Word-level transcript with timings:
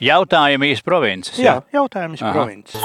Jautājumi 0.00 0.70
iz 0.72 0.80
provinces. 0.80 1.36
Jā, 1.36 1.58
jautājums 1.74 2.22
Aha. 2.24 2.32
provinces. 2.32 2.80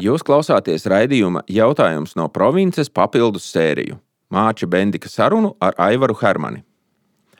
Jūs 0.00 0.22
klausāties 0.24 0.86
raidījuma 0.88 1.42
jautājums 1.52 2.14
no 2.16 2.30
provinces 2.32 2.88
papildus 2.88 3.44
sēriju 3.52 3.98
Māča 4.32 4.64
Bendika 4.70 5.10
sarunu 5.12 5.52
ar 5.60 5.76
Aivaru 5.76 6.14
Hermani. 6.16 6.62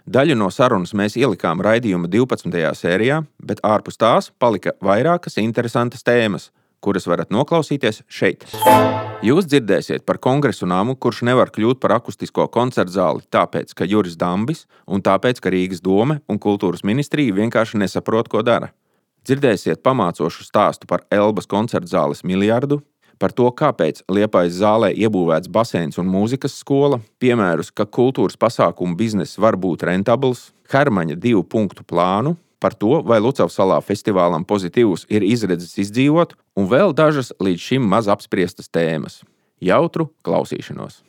Daļu 0.05 0.35
no 0.37 0.51
sarunas 0.53 0.93
mēs 0.93 1.17
ielikām 1.17 1.63
raidījuma 1.65 2.11
12. 2.13 2.53
sērijā, 2.77 3.23
bet 3.41 3.63
ārpus 3.65 3.97
tās 3.97 4.29
palika 4.37 4.75
vairākas 4.85 5.39
interesantas 5.41 6.05
tēmas, 6.05 6.51
kuras 6.85 7.09
varat 7.09 7.33
noklausīties 7.33 8.03
šeit. 8.05 8.45
Jūs 9.25 9.49
dzirdēsiet 9.49 10.05
par 10.05 10.19
kongresu 10.21 10.69
namu, 10.69 10.97
kurš 10.97 11.23
nevar 11.29 11.53
kļūt 11.55 11.81
par 11.81 11.95
akustisko 11.97 12.49
koncertu 12.53 12.99
zāli, 12.99 13.25
tāpēc, 13.33 13.73
ka 13.77 13.89
Juris 13.89 14.19
Dambis 14.21 14.67
un 14.85 15.01
tāpēc, 15.01 15.41
ka 15.41 15.53
Rīgas 15.53 15.81
dome 15.85 16.19
un 16.29 16.41
kultūras 16.43 16.85
ministrija 16.85 17.37
vienkārši 17.37 17.81
nesaprot, 17.81 18.29
ko 18.29 18.45
dara. 18.45 18.75
Dzirdēsiet 19.29 19.83
pamācošu 19.85 20.47
stāstu 20.47 20.89
par 20.89 21.05
Elbas 21.13 21.49
koncertu 21.51 21.91
zāles 21.93 22.23
miljardu, 22.25 22.81
par 23.21 23.35
to, 23.37 23.51
kāpēc 23.53 24.01
Liepājas 24.09 24.57
zālē 24.63 24.95
iebūvēts 24.97 25.51
baseins 25.53 26.01
un 26.01 26.09
mūzikas 26.09 26.57
skola, 26.63 27.03
piemērus, 27.21 27.69
ka 27.69 27.85
kultūras 27.85 28.39
pasākumu 28.41 28.97
bizness 28.97 29.37
var 29.39 29.61
būt 29.61 29.85
rentabls, 29.91 30.51
Hermaņa 30.73 31.19
divu 31.21 31.45
punktu 31.45 31.85
plānu, 31.85 32.37
par 32.61 32.73
to, 32.73 33.03
vai 33.05 33.21
Lucavas 33.21 33.59
salā 33.59 33.77
festivālam 33.85 34.47
pozitīvs 34.49 35.05
ir 35.13 35.25
izredzes 35.27 35.77
izdzīvot, 35.85 36.33
un 36.57 36.69
vēl 36.73 36.97
dažas 36.97 37.35
līdz 37.43 37.69
šim 37.69 37.85
maz 37.93 38.09
apspriestas 38.09 38.73
tēmas. 38.73 39.21
Jautru 39.61 40.09
klausīšanos! 40.25 41.03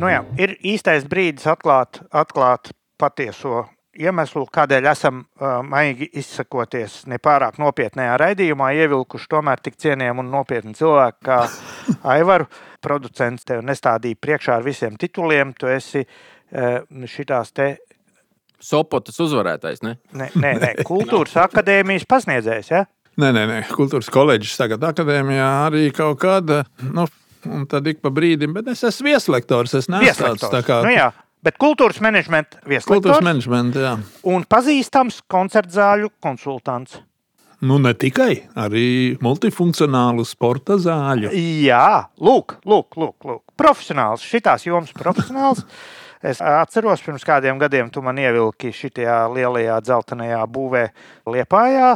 Nu 0.00 0.08
jā, 0.08 0.20
ir 0.40 0.56
īstais 0.64 1.04
brīdis 1.08 1.48
atklāt, 1.48 2.00
atklāt 2.12 2.72
patieso 3.00 3.66
iemeslu, 3.98 4.44
kādēļ 4.52 4.88
esam 4.90 5.22
maigi 5.66 6.08
izsakoties 6.20 7.04
nepārāk 7.10 7.58
nopietnā 7.62 8.10
raidījumā, 8.20 8.72
ievilkuši 8.84 9.30
tomēr 9.30 9.62
tik 9.64 9.78
cienījamu 9.80 10.24
un 10.24 10.32
nopietnu 10.34 10.74
cilvēku 10.78 11.26
kā 11.26 11.40
Aivaru. 12.14 12.48
Producents 12.80 13.44
tev 13.44 13.64
nestādīja 13.66 14.16
priekšā 14.16 14.56
ar 14.56 14.64
visiem 14.64 14.94
tituliem. 15.00 15.52
Tu 15.52 15.68
esi 15.68 16.04
šitās 17.10 17.52
te 17.52 17.74
Sopotas 18.60 19.16
uzvarētājs, 19.24 19.80
ne? 19.80 19.94
ne, 20.12 20.26
ne, 20.36 20.50
ne, 20.60 20.70
kultūras 20.84 21.38
akadēmijas 21.46 22.04
pasniedzējs. 22.08 22.68
Ja? 22.74 22.84
Nē, 23.20 23.30
nē, 23.32 23.46
nē, 23.48 23.60
kultūras 23.72 24.10
koledžas 24.12 24.60
tagad 24.60 24.84
akadēmijā 24.90 25.48
arī 25.64 25.88
kaut 25.96 26.20
kāda. 26.20 26.62
Nu, 26.84 27.08
Un 27.48 27.62
tad 27.64 27.86
ik 27.88 28.02
pa 28.04 28.10
brīdim, 28.12 28.52
bet 28.52 28.66
es 28.68 28.82
esmu 28.84 29.14
vieslektors. 29.14 29.72
Es 29.78 29.86
neesmu 29.88 30.26
tāds 30.26 30.42
tā 30.52 30.60
kā 30.60 30.82
Nu, 30.84 30.90
jā, 30.92 31.06
bet 31.44 31.60
kultūras 31.60 32.00
menedžmenta 32.04 32.58
kultūras 32.58 32.72
vieslektors 32.72 33.24
menedžments. 33.24 33.78
jā. 33.80 33.94
un 34.32 34.44
pazīstams 34.48 35.22
koncertzāļu 35.30 36.12
konsultants. 36.22 37.00
Nu, 37.60 37.76
ne 37.76 37.92
tikai, 37.92 38.46
arī 38.56 39.18
multifunkcionālu 39.20 40.24
sporta 40.24 40.78
zāļu. 40.80 41.28
Jā, 41.60 42.08
lūk, 42.16 42.56
lūk, 42.64 42.96
lūk, 42.96 43.16
lūk. 43.28 43.42
profesionāls. 43.60 44.24
Šitās 44.24 44.64
jomas 44.68 44.94
profesionāls. 44.96 45.66
Es 46.20 46.36
atceros, 46.44 47.00
pirms 47.00 47.22
kādiem 47.24 47.56
gadiem 47.56 47.86
tu 47.88 48.02
man 48.04 48.18
ievilki 48.20 48.74
šajā 48.76 49.14
lielajā 49.32 49.78
dzeltenajā 49.80 50.40
būvē, 50.52 50.82
Liepājā. 51.32 51.94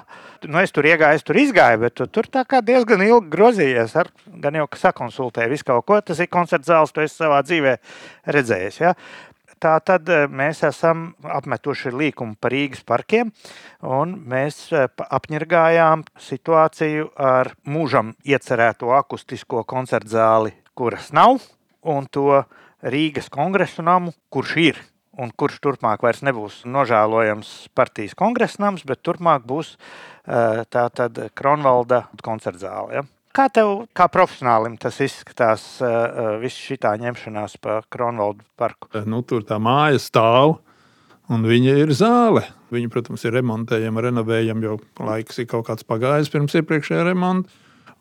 Nu, 0.49 0.63
es 0.63 0.73
tur 0.73 0.89
iegāju, 0.89 1.19
es 1.21 1.27
tur 1.29 1.37
izgāju, 1.43 1.83
bet 1.83 1.97
tu 2.01 2.07
tur 2.09 2.31
diezgan 2.65 3.05
ilgi 3.05 3.29
grozījies. 3.35 3.93
Ar, 4.01 4.09
gan 4.41 4.57
jau, 4.57 4.65
ka 4.65 4.81
sakonsultēji 4.81 5.53
visu 5.53 5.69
kaut 5.69 5.85
ko. 5.85 6.01
Tas 6.01 6.25
ir 6.25 6.33
koncerts 6.33 6.73
zāles, 6.73 6.95
tu 6.97 7.05
esi 7.05 7.21
savā 7.21 7.43
dzīvē 7.45 7.77
redzējis. 8.33 8.81
Ja? 8.81 8.95
Tā 9.65 9.79
tad 9.81 10.11
eh, 10.13 10.27
mēs 10.29 10.59
esam 10.67 11.15
apmetuši 11.25 11.89
līkumu 11.97 12.37
par 12.37 12.53
Rīgas 12.53 12.83
parkiem, 12.85 13.31
un 13.81 14.11
mēs 14.29 14.59
eh, 14.77 14.91
apņirgājām 14.93 16.03
situāciju 16.21 17.07
ar 17.17 17.55
mūžam 17.65 18.13
iecerēto 18.29 18.93
akustisko 18.93 19.63
koncertu 19.65 20.13
zāli, 20.19 20.53
kuras 20.77 21.09
nav, 21.17 21.41
un 21.81 22.05
to 22.13 22.43
Rīgas 22.85 23.33
kongresu 23.33 23.87
namu, 23.87 24.13
kurš 24.29 24.59
ir. 24.61 24.85
Un 25.17 25.31
kurš 25.31 25.61
turpmāk 25.63 26.03
vairs 26.03 26.25
nebūs 26.27 26.65
nožēlojams 26.69 27.71
partijas 27.79 28.17
kongresa 28.19 28.67
nams, 28.67 28.85
bet 28.85 29.01
turpmāk 29.01 29.49
būs 29.49 29.77
eh, 29.79 30.65
tā 30.69 30.89
tad 30.93 31.25
Kronvalda 31.39 32.05
koncerta 32.21 32.67
zāle. 32.67 32.99
Ja? 33.01 33.09
Kā 33.35 33.49
tev, 33.51 33.89
kā 33.91 34.07
profesionālim, 34.15 34.77
tas 34.79 35.01
izskatās, 35.03 35.65
uh, 35.83 36.37
viss 36.39 36.55
šī 36.55 36.77
ņemšanās 37.03 37.57
pa 37.59 37.81
Kronvaldu 37.91 38.47
parku? 38.55 38.93
Nu, 39.11 39.25
tur 39.27 39.43
tā 39.43 39.59
māja 39.59 39.99
stāv. 39.99 40.61
Un 41.33 41.43
viņa 41.49 41.75
ir 41.81 41.91
zāle. 41.97 42.45
Viņa, 42.71 42.91
protams, 42.93 43.25
ir 43.25 43.33
remontējama, 43.35 44.03
renovējama, 44.07 44.67
jo 44.67 44.77
laiks 45.01 45.41
ir 45.41 45.49
kaut 45.51 45.67
kāds 45.71 45.87
pagājis 45.89 46.31
pirms 46.31 46.55
iepriekšējā 46.61 47.07
remonta. 47.09 47.51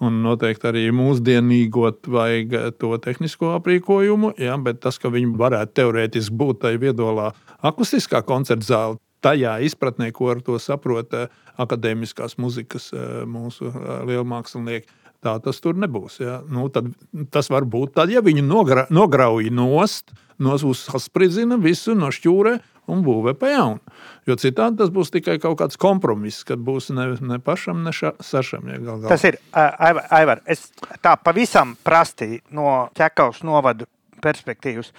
Un 0.04 0.20
noteikti 0.26 0.68
arī 0.68 0.84
mūsdienīgot 0.94 2.10
vajag 2.12 2.76
to 2.82 2.92
tehnisko 3.02 3.54
aprīkojumu, 3.58 4.34
ja, 4.42 4.58
bet 4.60 4.82
tas, 4.84 5.00
ka 5.00 5.10
viņi 5.14 5.38
varētu 5.40 5.78
teorētiski 5.80 6.36
būt 6.38 6.62
tajā 6.66 6.82
viedolā 6.82 7.30
akustiskā 7.64 8.22
koncerta 8.28 8.68
zāle, 8.68 9.00
tajā 9.24 9.54
izpratnē, 9.64 10.12
ko 10.16 10.34
ar 10.34 10.42
to 10.44 10.58
saprot 10.60 11.14
eh, 11.16 11.32
akadēmiskās 11.62 12.36
muzikas 12.42 12.90
eh, 12.92 13.24
mūsu 13.30 13.70
eh, 13.72 13.94
lielmākslinieki. 14.10 14.92
Tā 15.24 15.38
tas 15.44 15.62
tur 15.64 15.78
nebūs. 15.80 16.20
Ja. 16.20 16.42
Nu, 16.52 16.68
tad, 16.74 16.92
tas 17.32 17.50
var 17.52 17.68
būt 17.70 17.96
tad, 17.96 18.12
ja 18.12 18.24
viņi 18.24 18.44
nogra, 18.44 18.86
nograuj 18.92 19.48
nost, 19.54 20.12
nospridzina 20.44 21.58
visu 21.62 21.96
no 21.96 22.12
šķūrē 22.12 22.58
un 22.92 23.04
būvē 23.06 23.34
pa 23.40 23.52
jaunu. 23.54 23.94
Jo 24.28 24.36
citādi 24.40 24.82
tas 24.82 24.92
būs 24.94 25.12
tikai 25.14 25.38
kaut 25.44 25.58
kāds 25.62 25.80
kompromiss, 25.80 26.44
kad 26.48 26.60
būs 26.64 26.92
ne, 26.96 27.14
ne 27.24 27.40
pašam, 27.44 27.84
ne 27.86 27.94
ša, 27.96 28.16
sašam. 28.24 28.68
Ja, 28.72 28.80
gal, 28.80 29.00
galā. 29.04 29.12
Tas 29.14 29.24
ir 29.28 29.40
Aivar, 29.52 30.08
Aivar, 30.20 30.44
es 30.50 30.68
tā 31.04 31.16
pavisam 31.20 31.76
prasti 31.84 32.42
no 32.56 32.90
ķekavas 32.98 33.44
novadu 33.48 33.88
perspektīvas. 34.24 34.92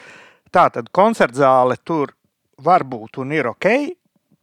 Tā 0.54 0.68
tad 0.72 0.88
koncertzāle 0.94 1.76
tur 1.84 2.14
var 2.64 2.84
būt 2.88 3.20
un 3.20 3.32
ir 3.34 3.50
ok. 3.50 3.68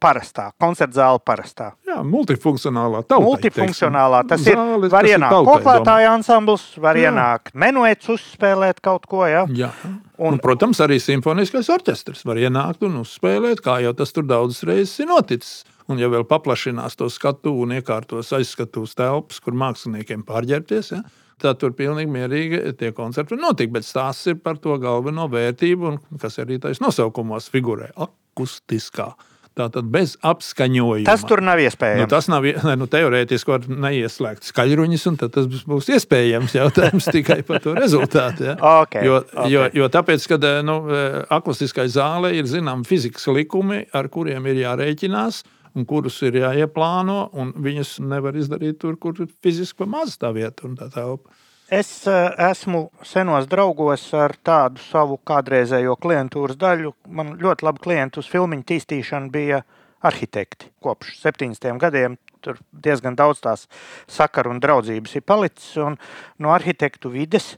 Parastā, 0.02 0.48
koncertzāle 0.58 1.20
parastā. 1.22 1.68
Jā, 1.86 2.00
multifunkcionālā 2.02 3.04
tautai. 3.06 3.26
Multifunkcionālā. 3.28 4.24
Tas 4.28 4.42
teiksim. 4.42 4.58
ir. 4.58 4.62
Zāles, 4.82 4.92
Var 4.96 5.06
tas 5.06 5.12
ienākt 5.12 5.36
tautai 5.36 5.52
koklētāju 5.52 6.08
ansambls, 6.16 6.64
var 6.82 6.96
Jā. 6.98 7.12
ienākt 7.12 7.54
menuets 7.54 8.10
uzspēlēt 8.10 8.82
kaut 8.82 9.06
ko. 9.06 9.26
Ja? 9.30 9.46
Jā. 9.46 9.70
Un- 10.18 10.34
Un, 10.34 10.40
protams, 10.40 10.80
arī 10.82 10.98
simfoniskais 11.02 11.70
orķestris 11.70 12.26
var 12.26 12.36
ienākt 12.38 12.82
un 12.86 12.98
uzspēlēt, 13.04 13.62
kā 13.62 13.80
jau 13.84 13.94
tas 13.94 14.12
tur 14.12 14.24
daudzas 14.24 14.64
reizes 14.64 15.00
ir 15.00 15.08
noticis. 15.08 15.64
Un, 15.88 15.98
ja 16.00 16.08
vēl 16.10 16.24
paplašinās 16.26 16.96
to 16.96 17.08
skatu 17.10 17.54
un 17.62 17.70
iekārtos 17.70 18.30
aizskatuves 18.34 18.94
telpas, 18.96 19.40
kur 19.40 19.54
māksliniekiem 19.54 20.24
pārģērbties, 20.24 20.92
ja, 20.96 21.02
tad 21.42 21.58
tur 21.60 21.72
pilnīgi 21.74 22.10
mierīgi 22.10 22.78
tie 22.78 22.92
koncerti 22.92 23.36
notikt. 23.36 23.72
Bet 23.74 23.84
stāsts 23.84 24.28
ir 24.28 24.36
par 24.42 24.58
to 24.58 24.78
galveno 24.82 25.28
vērtību, 25.30 25.88
un, 25.90 26.00
kas 26.22 26.38
arī 26.40 26.60
tais 26.62 26.80
nosaukumos 26.80 27.50
figurē- 27.50 27.92
akustiskā. 28.06 29.14
Tātad 29.58 29.90
bez 29.92 30.14
apskaņojuma. 30.24 31.04
Tas 31.06 31.26
tur 31.28 31.42
nav 31.44 31.60
Nu, 31.60 31.66
iespējams. 31.68 32.08
tas 32.10 32.30
nav 32.32 32.46
ie- 32.48 32.56
nu, 32.80 32.86
teorētiski, 32.88 33.52
var 33.52 33.66
neieslēgt 33.68 34.48
skaļruņus, 34.48 35.04
un 35.12 35.18
tas 35.20 35.50
būs 35.68 35.90
iespējams. 35.92 36.56
Jautājums 36.56 37.10
tikai 37.18 37.42
par 37.44 37.60
to 37.60 37.74
rezultātu. 37.76 38.46
Ja? 38.48 38.56
Ok, 38.82 38.96
jo, 39.04 39.18
ok. 39.28 39.50
jo, 39.52 39.66
jo 39.82 39.90
tāpēc, 39.92 40.28
kad 40.32 40.48
eh, 40.48 40.62
nu, 40.64 40.78
eh, 40.88 41.20
akustiskai 41.36 41.90
zālē 41.92 42.32
ir 42.40 42.48
zināmi 42.48 42.88
fizikas 42.88 43.28
likumi, 43.28 43.84
ar 43.92 44.08
kuriem 44.14 44.48
ir 44.54 44.64
jārēķinās. 44.64 45.44
Un 45.76 45.86
kurus 45.88 46.18
ir 46.28 46.36
jāieplāno, 46.36 47.30
un 47.40 47.54
viņas 47.64 47.94
nevar 48.04 48.36
izdarīt 48.36 48.76
tur, 48.82 48.98
kur 49.00 49.16
ir 49.24 49.30
fiziski 49.44 49.86
maz 49.88 50.18
tā 50.20 50.32
vieta 50.36 50.66
un 50.68 50.74
tā 50.76 50.90
telpa. 50.92 51.32
Es 51.72 52.08
eh, 52.08 52.34
esmu 52.52 52.90
senos 53.08 53.46
draugos 53.48 54.02
ar 54.20 54.34
tādu 54.44 54.82
savu 54.84 55.16
kādreizējo 55.24 55.94
klientūras 56.04 56.58
daļu. 56.60 56.92
Man 57.16 57.38
ļoti 57.40 57.64
labi 57.64 57.80
klienti 57.86 58.20
uz 58.20 58.28
filmu 58.28 58.58
tīstīšanu 58.68 59.32
bija 59.32 59.62
arhitekti. 60.04 60.68
Kopš 60.84 61.14
70. 61.22 61.80
gadiem 61.80 62.20
tur 62.44 62.60
diezgan 62.76 63.16
daudz 63.16 63.40
tās 63.46 63.66
sakaru 64.04 64.52
un 64.52 64.60
draudzības 64.60 65.16
ir 65.16 65.24
palicis. 65.24 65.72
Un 65.80 65.96
no 66.44 66.52
arhitektu 66.52 67.14
vides, 67.16 67.54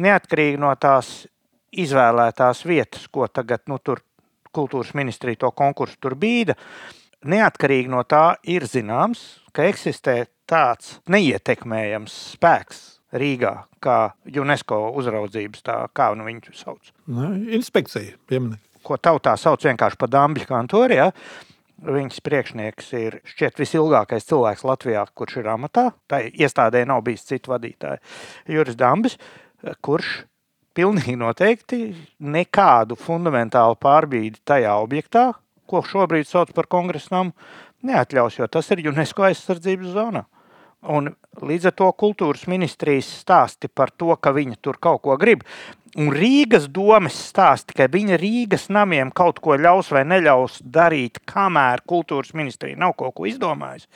neatkarīgi 0.00 0.56
no 0.64 0.72
tās 0.80 1.26
izvēlētās 1.68 2.64
vietas, 2.64 3.04
ko 3.12 3.28
tagad 3.28 3.68
nu, 3.68 3.76
tur 3.84 4.00
kultūras 4.48 4.96
ministrija 4.96 5.44
to 5.44 5.52
konkursu 5.52 6.00
tur 6.00 6.16
bīda, 6.16 6.56
neatkarīgi 7.20 7.92
no 7.92 8.00
tā 8.08 8.38
ir 8.48 8.64
zināms, 8.64 9.42
ka 9.52 9.68
eksistē 9.68 10.22
tāds 10.48 11.02
neietekmējams 11.04 12.16
spēks 12.38 12.86
Rīgā, 13.14 13.52
kā 13.84 13.98
UNESCO 14.28 14.80
uzraudzības, 15.00 15.64
tā, 15.64 15.76
kā 15.96 16.10
nu 16.18 16.26
viņu 16.28 16.54
sauc. 16.56 16.92
Nu, 17.08 17.32
inspekcija 17.56 18.18
pieminēta. 18.28 18.62
Ko 18.84 18.98
tautā 19.00 19.34
sauc 19.40 19.64
vienkārši 19.64 19.98
par 20.00 20.10
dambļu 20.12 20.46
kantori. 20.48 20.98
Ja? 21.00 21.10
Viņas 21.88 22.22
priekšnieks 22.24 22.92
ir 22.98 23.18
šķiet 23.28 23.60
visilgākais 23.60 24.26
cilvēks 24.28 24.64
Latvijā, 24.66 25.04
kurš 25.18 25.40
ir 25.42 25.50
amatā. 25.54 25.88
Tā 26.10 26.22
iestādē 26.28 26.84
nav 26.88 27.04
bijis 27.06 27.26
citu 27.28 27.52
vadītāju. 27.54 28.02
Juris 28.50 28.78
Dambis, 28.78 29.18
kurš 29.84 30.22
pilnīgi 30.78 31.16
noteikti 31.18 31.82
nekādu 32.22 32.98
fundamentālu 32.98 33.78
pārbīdi 33.82 34.42
tajā 34.46 34.78
objektā 34.82 35.30
ko 35.68 35.84
šobrīd 35.84 36.28
sauc 36.28 36.52
par 36.56 36.68
kongresa 36.70 37.12
namu, 37.18 37.34
neatļaus, 37.86 38.40
jo 38.40 38.48
tas 38.50 38.70
ir 38.74 38.86
UNESCO 38.88 39.28
aizsardzības 39.28 39.94
zonā. 39.94 40.24
Un 40.86 41.10
līdz 41.42 41.72
ar 41.72 41.74
to 41.74 41.88
kultūras 41.98 42.44
ministrijas 42.46 43.08
stāsti 43.24 43.66
par 43.66 43.90
to, 43.90 44.12
ka 44.14 44.30
viņi 44.34 44.60
tur 44.62 44.78
kaut 44.78 45.02
ko 45.02 45.16
grib. 45.18 45.42
Un 45.98 46.12
Rīgas 46.14 46.68
domas 46.70 47.16
stāsti, 47.30 47.74
ka 47.74 47.88
viņa 47.90 48.18
Rīgas 48.20 48.68
namiem 48.70 49.10
kaut 49.10 49.40
ko 49.42 49.56
ļaus 49.58 49.90
vai 49.90 50.04
neļaus 50.06 50.60
darīt, 50.62 51.18
kamēr 51.26 51.82
kultūras 51.88 52.30
ministrija 52.38 52.78
nav 52.78 52.94
kaut 53.00 53.16
ko 53.18 53.26
izdomājusi, 53.26 53.88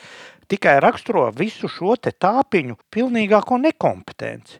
tikai 0.50 0.80
raksturo 0.82 1.28
visu 1.36 1.70
šo 1.70 1.94
tāpiņu 2.02 2.80
pilnīgāko 2.90 3.60
nekompetenci. 3.62 4.58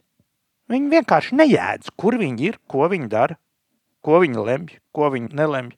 Viņi 0.71 0.95
vienkārši 0.95 1.37
nejēdz, 1.41 1.91
kur 1.99 2.17
viņi 2.21 2.53
ir, 2.53 2.61
ko 2.71 2.87
viņi 2.93 3.11
dara, 3.11 3.35
ko 4.05 4.23
viņi 4.23 4.47
lemj, 4.47 4.79
ko 4.95 5.11
viņi 5.11 5.35
nelemj. 5.35 5.75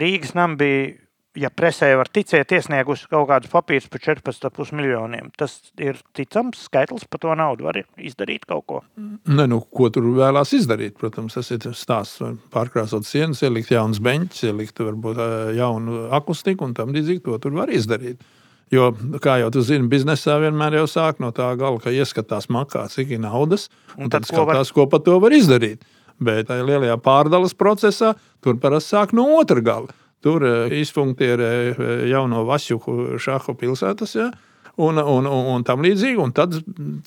Rīgas 0.00 0.32
nam 0.38 0.56
bija 0.60 0.96
ja 1.38 1.50
presē 1.54 1.90
var 1.98 2.08
ticēt, 2.10 2.50
iesniegusi 2.56 3.06
kaut 3.10 3.28
kādus 3.30 3.52
papīrus 3.52 3.86
par 3.90 4.02
14,5 4.02 4.74
miljoniem. 4.76 5.30
Tas 5.38 5.58
ir 5.78 6.00
ticams 6.16 6.64
skaitlis, 6.66 7.06
par 7.10 7.22
to 7.22 7.36
naudu 7.38 7.68
var 7.68 7.78
izdarīt 7.98 8.46
kaut 8.50 8.66
ko. 8.66 8.80
Ne, 8.98 9.46
nu, 9.50 9.60
ko 9.62 9.90
tur 9.94 10.08
vēlās 10.16 10.54
izdarīt? 10.56 10.96
Protams, 10.98 11.38
tas 11.38 11.52
ir 11.54 11.70
stāsts. 11.78 12.24
Pārkrāsot 12.54 13.06
sienas, 13.06 13.44
ielikt 13.46 13.70
jaunas 13.74 14.02
beņķis, 14.02 14.42
ielikt 14.50 14.82
varbūt 14.82 15.22
jaunu 15.58 16.08
akustiku 16.16 16.66
un 16.66 16.74
tam 16.76 16.94
līdzīgi 16.96 17.24
to 17.28 17.38
tur 17.42 17.56
var 17.60 17.72
izdarīt. 17.74 18.22
Jo, 18.70 18.92
kā 19.22 19.40
jau 19.42 19.48
tu 19.50 19.64
zini, 19.66 19.88
biznesā 19.90 20.36
vienmēr 20.38 20.76
jau 20.78 20.84
sāk 20.90 21.18
no 21.22 21.32
tā 21.34 21.48
gala, 21.58 21.80
ka 21.82 21.90
ieskatās 21.90 22.46
makā, 22.54 22.84
cik 22.92 23.16
ir 23.16 23.22
naudas, 23.24 23.66
un, 23.96 24.04
un 24.06 24.12
tad, 24.12 24.22
tad 24.22 24.30
skatās, 24.30 24.70
ko, 24.70 24.84
var... 24.84 24.90
ko 24.90 24.92
par 24.92 25.02
to 25.08 25.16
var 25.22 25.34
izdarīt. 25.34 25.82
Bet 26.20 26.50
tajā 26.50 26.66
lielajā 26.68 26.94
pārdales 27.02 27.56
procesā 27.56 28.12
tur 28.44 28.60
parasti 28.62 28.94
sāk 28.94 29.14
no 29.16 29.24
otra 29.40 29.64
gala. 29.64 29.90
Tur 30.24 30.44
eh, 30.44 30.80
izfunktierē 30.80 31.52
eh, 31.70 31.92
jauno 32.10 32.44
Vasjuku 32.48 33.20
šāhu 33.20 33.56
pilsētas. 33.60 34.16
Ja? 34.18 34.28
Un, 34.76 35.00
un, 35.00 35.28
un, 35.28 35.46
un 35.54 35.64
tam 35.64 35.84
līdzīgi. 35.84 36.20
Un 36.20 36.34
tad 36.36 36.58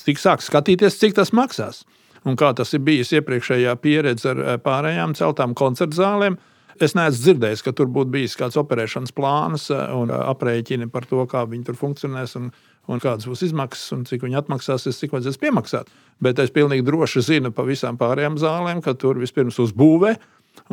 sāk 0.02 0.42
skatīties, 0.46 0.98
cik 1.02 1.18
tas 1.20 1.34
maksās. 1.36 1.84
Un 2.26 2.38
kā 2.40 2.54
tas 2.56 2.72
ir 2.74 2.82
bijis 2.86 3.12
iepriekšējā 3.20 3.76
pieredze 3.84 4.34
ar 4.34 4.42
eh, 4.42 4.58
pārējām 4.64 5.14
celtām 5.20 5.54
koncertu 5.58 6.00
zālēm, 6.00 6.40
es 6.82 6.96
neesmu 6.98 7.22
dzirdējis, 7.22 7.62
ka 7.62 7.72
tur 7.78 7.92
būtu 7.94 8.16
bijis 8.16 8.38
kāds 8.40 8.58
operēšanas 8.58 9.14
plāns 9.14 9.68
un 9.70 10.10
aprēķini 10.10 10.90
par 10.90 11.06
to, 11.06 11.22
kā 11.30 11.44
viņi 11.46 11.68
tur 11.70 11.78
funkcionēs. 11.78 12.34
Un, 12.40 12.50
un 12.90 13.00
kādas 13.00 13.28
būs 13.30 13.46
izmaksas, 13.46 13.94
un 13.96 14.02
cik 14.10 14.26
viņi 14.26 14.40
atmaksāsies, 14.42 14.98
cik 15.00 15.14
vajadzēs 15.14 15.38
piemaksāt. 15.40 15.92
Bet 16.24 16.42
es 16.42 16.52
pilnīgi 16.52 16.84
droši 16.88 17.22
zinu 17.24 17.54
par 17.56 17.70
visām 17.70 18.00
pārējām 18.02 18.36
zālēm, 18.42 18.82
ka 18.84 18.96
tur 19.00 19.22
vispirms 19.22 19.62
uzbūvē, 19.64 20.18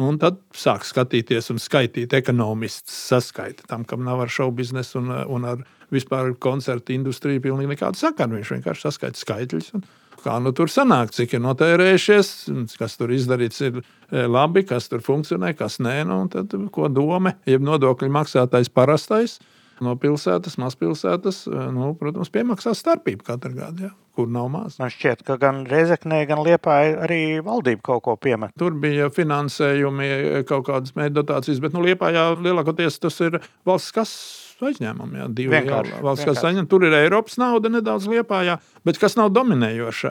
Un 0.00 0.18
tad 0.20 0.38
sāk 0.56 0.84
skatīties 0.86 1.50
un 1.52 1.58
skaitīt 1.60 2.12
ekonomists 2.16 2.94
saskaita 3.10 3.66
tam, 3.70 3.84
kam 3.88 4.04
nav 4.06 4.22
ar 4.24 4.32
šovu 4.32 4.58
biznesu 4.60 5.00
un, 5.00 5.10
un 5.10 5.46
ar 5.48 5.64
vispār 5.90 6.34
koncertu 6.38 6.94
industriju 6.94 7.42
pilnīgi 7.42 7.74
nekāda 7.74 7.98
sakara. 7.98 8.36
Viņš 8.36 8.52
vienkārši 8.54 8.86
saskaita 8.86 9.20
skaitļus. 9.20 9.72
Un, 9.78 9.86
kā 10.20 10.36
nu 10.44 10.52
tur 10.56 10.70
sanāk, 10.70 11.14
cik 11.16 11.34
ir 11.36 11.42
notērējušies, 11.44 12.32
kas 12.78 12.98
tur 13.00 13.12
izdarīts 13.16 13.62
ir 13.64 13.80
e, 13.80 14.26
labi, 14.28 14.66
kas 14.68 14.90
tur 14.92 15.02
funkcionē, 15.04 15.54
kas 15.58 15.80
nē. 15.82 16.02
Nu, 16.08 16.20
tad, 16.32 16.54
ko 16.74 16.90
doma, 16.92 17.34
jeb 17.48 17.64
nodokļu 17.64 18.12
maksātājs 18.20 18.72
parastais 18.72 19.38
no 19.84 19.96
pilsētas, 20.00 20.58
mazpilsētas, 20.60 21.44
e, 21.50 21.64
nu, 21.76 21.94
protams, 21.98 22.32
piemaksā 22.34 22.76
starpību 22.78 23.26
katru 23.26 23.56
gadu. 23.56 23.88
Ja 23.88 23.96
kur 24.20 24.28
nav 24.28 24.50
maz. 24.52 24.76
Man 24.80 24.90
šķiet, 24.92 25.22
ka 25.24 25.36
gan 25.40 25.62
Reizeknē, 25.70 26.24
gan 26.28 26.42
Liepā 26.44 26.76
arī 27.06 27.20
valdība 27.46 27.84
kaut 27.86 28.02
ko 28.04 28.16
piemet. 28.20 28.52
Tur 28.58 28.74
bija 28.82 29.08
finansējumi, 29.14 30.10
kaut 30.50 30.66
kādas 30.68 30.92
mēģinājuma 30.96 31.16
dotācijas, 31.16 31.62
bet 31.62 31.76
nu, 31.76 31.84
Liepā 31.86 32.10
jau 32.12 32.28
lielākoties 32.42 33.00
tas 33.00 33.16
ir 33.24 33.38
valsts 33.68 33.94
kas 33.96 34.14
aizņēmumi. 34.60 35.22
Jā, 35.22 35.26
divi 35.32 35.54
vienkārši, 35.54 35.94
jā, 35.94 36.00
valsts 36.04 36.26
vienkārši. 36.26 36.48
Aizņem. 36.50 36.66
Tur 36.70 36.84
ir 36.84 36.96
Eiropas 36.98 37.38
nauda 37.40 37.70
nedaudz 37.72 38.08
liepājā, 38.10 38.58
bet 38.84 39.00
kas 39.00 39.16
nav 39.16 39.30
dominējoša 39.36 40.10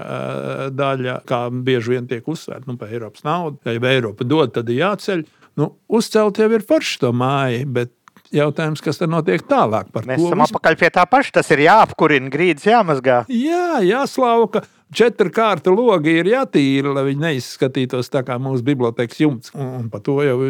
daļa, 0.73 1.19
kā 1.29 1.43
bieži 1.53 1.93
vien 1.93 2.09
tiek 2.09 2.25
uzsvērta 2.29 2.71
nu, 2.71 2.79
par 2.79 2.93
Eiropas 2.93 3.27
naudu. 3.27 3.61
Ja 3.69 3.91
Eiropa 3.91 4.25
dod, 4.25 4.55
tad 4.57 4.71
ir 4.73 4.81
jāceļ. 4.81 5.27
Nu, 5.59 5.73
uzcelt 5.91 6.39
jau 6.39 6.47
ir 6.55 6.63
forši 6.63 7.01
to 7.01 7.09
māju, 7.13 7.65
bet 7.75 7.91
Jautājums, 8.35 8.81
kas 8.85 8.99
tad 9.01 9.09
notiek 9.09 9.41
tālāk? 9.49 9.87
Mēs 10.05 10.21
esam 10.21 10.43
atpakaļ 10.45 10.75
pie 10.77 10.89
tā 10.93 11.05
paša. 11.09 11.39
Tas 11.39 11.49
ir 11.55 11.63
jāapkurina, 11.65 12.29
grīdas 12.33 12.67
jāmazgā. 12.69 13.23
Jā, 13.33 13.79
jāslauka. 13.85 14.61
Četri 14.93 15.29
kārta 15.29 15.69
logi 15.69 16.15
ir 16.17 16.31
jātīra, 16.31 16.95
lai 16.95 17.03
viņi 17.11 17.21
neizskatītos 17.21 18.09
tā 18.09 18.23
kā 18.25 18.39
mūsu 18.41 18.65
bibliotekas 18.65 19.19
jumts. 19.21 19.51
Un, 19.53 19.67
un 19.77 19.89
par 19.93 20.01
to 20.05 20.15
jau 20.25 20.49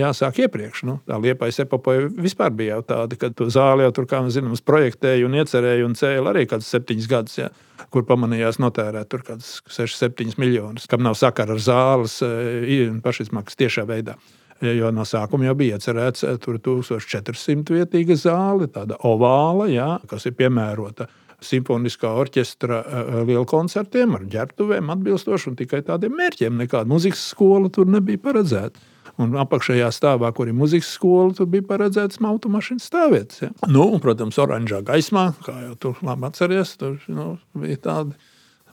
jāsāk 0.00 0.40
iepriekš. 0.46 0.86
Nu, 0.88 0.98
tā 1.08 1.18
liepais 1.20 1.60
epopoja 1.64 2.06
vispār 2.08 2.52
bija 2.56 2.78
jau 2.78 2.86
tāda, 2.94 3.18
ka 3.20 3.28
to 3.36 3.50
zāli 3.52 3.84
jau 3.84 3.92
tur, 3.98 4.08
kā 4.08 4.22
mēs 4.24 4.38
zinām, 4.38 4.56
projektēja 4.64 5.28
un 5.28 5.36
iecerēja 5.36 5.84
un 5.84 5.96
cēla 6.00 6.32
arī 6.32 6.46
kāds 6.48 6.72
septiņus 6.72 7.10
gadus. 7.12 7.38
Jā 7.44 7.52
kur 7.92 8.04
pamanījās 8.06 8.60
notērēt 8.62 9.10
tur 9.10 9.22
kaut 9.22 9.42
kādus 9.42 9.58
6-7 9.70 10.38
miljonus, 10.40 10.86
kam 10.90 11.02
nav 11.04 11.18
sakara 11.18 11.54
ar 11.54 11.62
zāles 11.62 12.20
eh, 12.26 12.88
pašizmaksas 13.04 13.58
tiešā 13.60 13.84
veidā. 13.86 14.16
Jo 14.64 14.90
no 14.94 15.04
sākuma 15.08 15.48
jau 15.48 15.56
bija 15.58 15.76
iecerēts 15.76 16.24
eh, 16.24 16.38
tur 16.40 16.60
1400 16.62 17.74
vietīga 17.76 18.16
zāle, 18.16 18.68
tāda 18.72 18.96
ovāla, 19.04 19.68
jā, 19.72 19.90
kas 20.08 20.24
ir 20.30 20.36
piemērota 20.38 21.08
simfoniskā 21.44 22.08
orķestra 22.22 22.80
eh, 22.80 23.12
lielu 23.28 23.44
koncertiem 23.48 24.16
ar 24.16 24.24
ģērbtuvēm, 24.32 24.92
atbilstoši 24.94 25.50
un 25.50 25.60
tikai 25.60 25.82
tādiem 25.86 26.16
mērķiem. 26.16 26.56
Nekāda 26.64 26.88
muzikas 26.90 27.26
skola 27.34 27.72
tur 27.72 27.90
nebija 27.90 28.22
paredzēta. 28.24 28.90
Un 29.20 29.36
apakšējā 29.38 29.92
stāvā, 29.94 30.32
kur 30.34 30.48
ir 30.50 30.56
muzikas 30.58 30.88
skola, 30.96 31.30
tur 31.36 31.46
bija 31.50 31.62
paredzēts 31.68 32.18
automašīnas 32.18 32.88
stāvvietas. 32.90 33.44
Ja. 33.44 33.50
Nu, 33.70 33.84
un, 33.94 34.00
protams, 34.02 34.40
oranžā 34.42 34.80
gaismā, 34.86 35.28
kā 35.44 35.54
jau 35.68 35.76
tur 35.78 36.00
labi 36.02 36.26
atceries, 36.26 36.74
tur 36.80 36.96
nu, 37.06 37.36
bija 37.54 37.78
tādi 37.84 38.18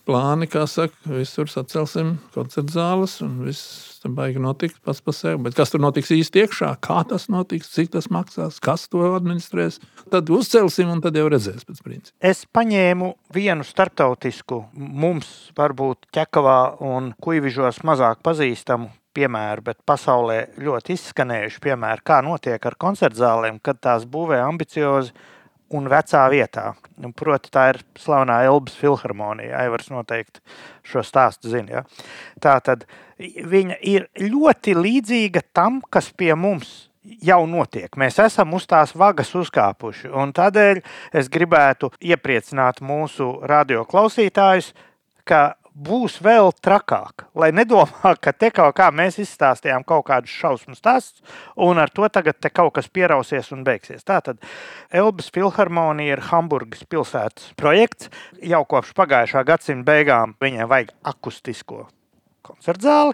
plāni, 0.09 0.49
kā 0.49 0.65
saka, 0.65 0.97
visur 1.13 1.51
sacelsim 1.51 2.15
koncertu 2.33 2.73
zāles 2.73 3.19
un 3.21 3.38
viss 3.45 3.90
tam 4.01 4.15
baigi 4.18 4.42
notikt 4.42 4.80
pats 4.86 5.01
par 5.06 5.15
sevi. 5.15 5.39
Bet 5.45 5.57
kas 5.57 5.74
tur 5.74 5.83
notiks 5.83 6.12
īsti 6.13 6.44
iekšā, 6.45 6.71
kā 6.83 7.01
tas 7.09 7.27
notiks, 7.31 7.71
cik 7.75 7.92
tas 7.95 8.09
maksās, 8.13 8.59
kas 8.63 8.88
to 8.92 9.03
administrēs, 9.13 9.80
tad 10.13 10.31
uzcelsim 10.33 10.92
un 10.94 11.03
tad 11.03 11.18
jau 11.19 11.27
redzēs 11.31 11.68
pēc 11.68 11.83
principa. 11.86 12.15
Es 12.31 12.44
paņēmu 12.45 13.13
vienu 13.36 13.68
starptautisku, 13.68 14.63
mums 14.74 15.51
varbūt 15.57 16.09
ķekavā 16.15 16.59
un 16.88 17.13
kuivižos 17.21 17.83
mazāk 17.88 18.24
pazīstamu 18.25 18.92
piemēru, 19.15 19.65
bet 19.71 19.81
pasaulē 19.88 20.39
ļoti 20.62 20.95
izskanējuši 20.95 21.62
piemēri, 21.63 22.05
kā 22.08 22.22
notiek 22.25 22.65
ar 22.65 22.77
koncertzālēm, 22.79 23.60
kad 23.63 23.81
tās 23.84 24.08
būvē 24.08 24.39
ambiciozi 24.46 25.13
un 25.77 25.87
vecā 25.91 26.25
vietā. 26.31 26.71
Proti, 27.17 27.51
tā 27.53 27.67
ir 27.73 27.81
slavenā 27.99 28.41
Elbas 28.47 28.75
filharmonija. 28.79 29.63
Aivars 29.63 29.91
noteikti 29.93 30.43
šo 30.87 31.03
stāstu 31.05 31.51
zina. 31.51 31.81
Ja? 31.81 31.83
Tā 32.43 32.57
tad 32.65 32.85
viņa 33.19 33.79
ir 33.87 34.07
ļoti 34.19 34.75
līdzīga 34.77 35.45
tam, 35.53 35.81
kas 35.89 36.11
pie 36.11 36.33
mums 36.35 36.91
jau 37.25 37.41
notiek. 37.49 37.89
Mēs 37.97 38.19
esam 38.21 38.53
uz 38.57 38.67
tās 38.69 38.93
vagas 38.97 39.33
uzkāpuši. 39.37 40.11
Tādēļ 40.37 40.81
es 41.17 41.29
gribētu 41.33 41.91
iepriecināt 41.97 42.81
mūsu 42.85 43.33
radio 43.49 43.85
klausītājus, 43.89 44.71
ka 45.25 45.55
būs 45.75 46.17
vēl 46.23 46.51
trakāk. 46.63 47.25
Lai 47.35 47.51
nedomā, 47.55 48.13
ka 48.23 48.33
te 48.33 48.51
kaut 48.53 48.75
kā 48.77 48.89
mēs 48.93 49.19
izstāstījām 49.23 49.85
kaut 49.87 50.05
kādus 50.09 50.33
šausmu 50.41 50.75
stāstus, 50.77 51.23
un 51.55 51.81
ar 51.81 51.91
to 51.93 52.07
tagad 52.11 52.43
kaut 52.51 52.73
kas 52.75 52.89
pierausies 52.91 53.51
un 53.55 53.63
beigsies. 53.67 54.03
Tātad 54.07 54.41
Elbas 54.91 55.31
filharmonija 55.33 56.17
ir 56.17 56.25
Hamburgas 56.31 56.83
pilsētas 56.89 57.51
projekts. 57.59 58.11
Jau 58.43 58.63
kopš 58.67 58.93
pagājušā 58.97 59.45
gadsimta 59.47 59.87
beigām 59.91 60.35
viņai 60.41 60.69
vajag 60.69 60.93
akustisko 61.13 61.87
koncertu 62.41 62.87
zāli 62.87 63.13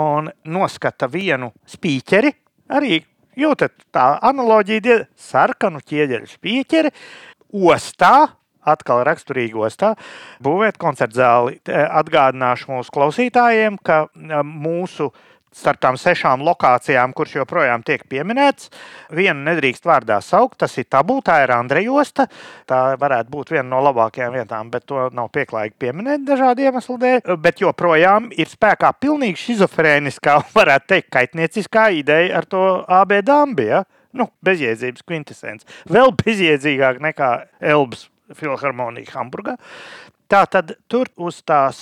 un 0.00 0.30
noskata 0.50 1.08
vienu 1.12 1.52
spīķeri. 1.68 2.32
Arī 2.74 3.02
jūtat 3.38 3.74
tā 3.92 4.14
analoģija, 4.24 5.04
sarkanu 5.20 5.82
ķieģeļu 5.84 6.30
spīķeri 6.30 6.94
ostā 7.54 8.14
atkal 8.64 9.04
raksturīgi 9.06 9.60
ostā, 9.60 9.94
būvēt 10.44 10.80
koncertu 10.80 11.20
zāli. 11.20 11.60
Atgādināšu 11.68 12.72
mūsu 12.72 12.94
klausītājiem, 12.94 13.78
ka 13.84 14.04
mūsu 14.42 15.12
starp 15.54 15.80
tām 15.82 15.98
sešām 15.98 16.42
lokācijām, 16.44 17.14
kuras 17.16 17.34
joprojām 17.36 17.84
tiek 17.86 18.02
pieminētas, 18.10 18.70
vienu 19.14 19.46
nedrīkst 19.46 19.86
vārdā 19.86 20.18
saukt. 20.24 20.58
Tas 20.64 20.74
ir 20.80 20.88
tabū, 20.90 21.20
tā 21.24 21.40
ir 21.44 21.54
Andrejosta. 21.54 22.26
Tā 22.68 22.80
varētu 23.00 23.30
būt 23.32 23.54
viena 23.54 23.66
no 23.70 23.82
labākajām 23.86 24.34
vietām, 24.34 24.70
bet 24.72 24.86
to 24.90 25.08
nav 25.14 25.30
pieklājīgi 25.34 25.78
pieminēt 25.78 26.24
dažādu 26.26 26.66
iemeslu 26.66 26.98
dēļ. 27.02 27.34
Bet 27.42 27.62
joprojām 27.62 28.30
ir 28.34 28.50
spēkā 28.50 28.94
pilnīgi 29.00 29.40
schizofrēniskā, 29.44 30.40
varētu 30.58 30.90
teikt, 30.94 31.12
kaitnieciskā 31.14 31.90
ideja 32.00 32.40
ar 32.40 32.48
to 32.50 32.64
AB 33.02 33.20
dambi. 33.26 33.70
Ja? 33.70 33.84
Nu, 34.14 34.28
bezjēdzības 34.46 35.06
kvintessence. 35.06 35.70
Vēl 35.90 36.14
bezjēdzīgāk 36.22 37.00
nekā 37.02 37.30
Elbas 37.74 38.08
filharmonija 38.32 39.12
Hamburgā. 39.18 39.56
Tā 40.30 40.44
tad 40.50 40.76
tur 40.88 41.10
uz 41.20 41.42
tās, 41.46 41.78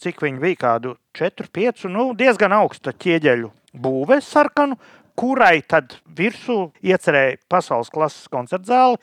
cik 0.00 0.22
viņi 0.24 0.40
bija, 0.42 0.60
kādu 0.64 0.96
4, 1.18 1.50
5, 1.52 1.86
nu, 1.92 2.10
diezgan 2.18 2.54
augsta 2.56 2.94
ķieģeļu 2.96 3.52
būve 3.72 4.20
sarkanu. 4.24 4.78
kurai 5.16 5.60
tad 5.68 5.98
virsū 6.16 6.72
iecerēja 6.82 7.36
pasaules 7.52 7.90
klases 7.92 8.30
koncertu 8.32 8.72
zāli. 8.72 8.96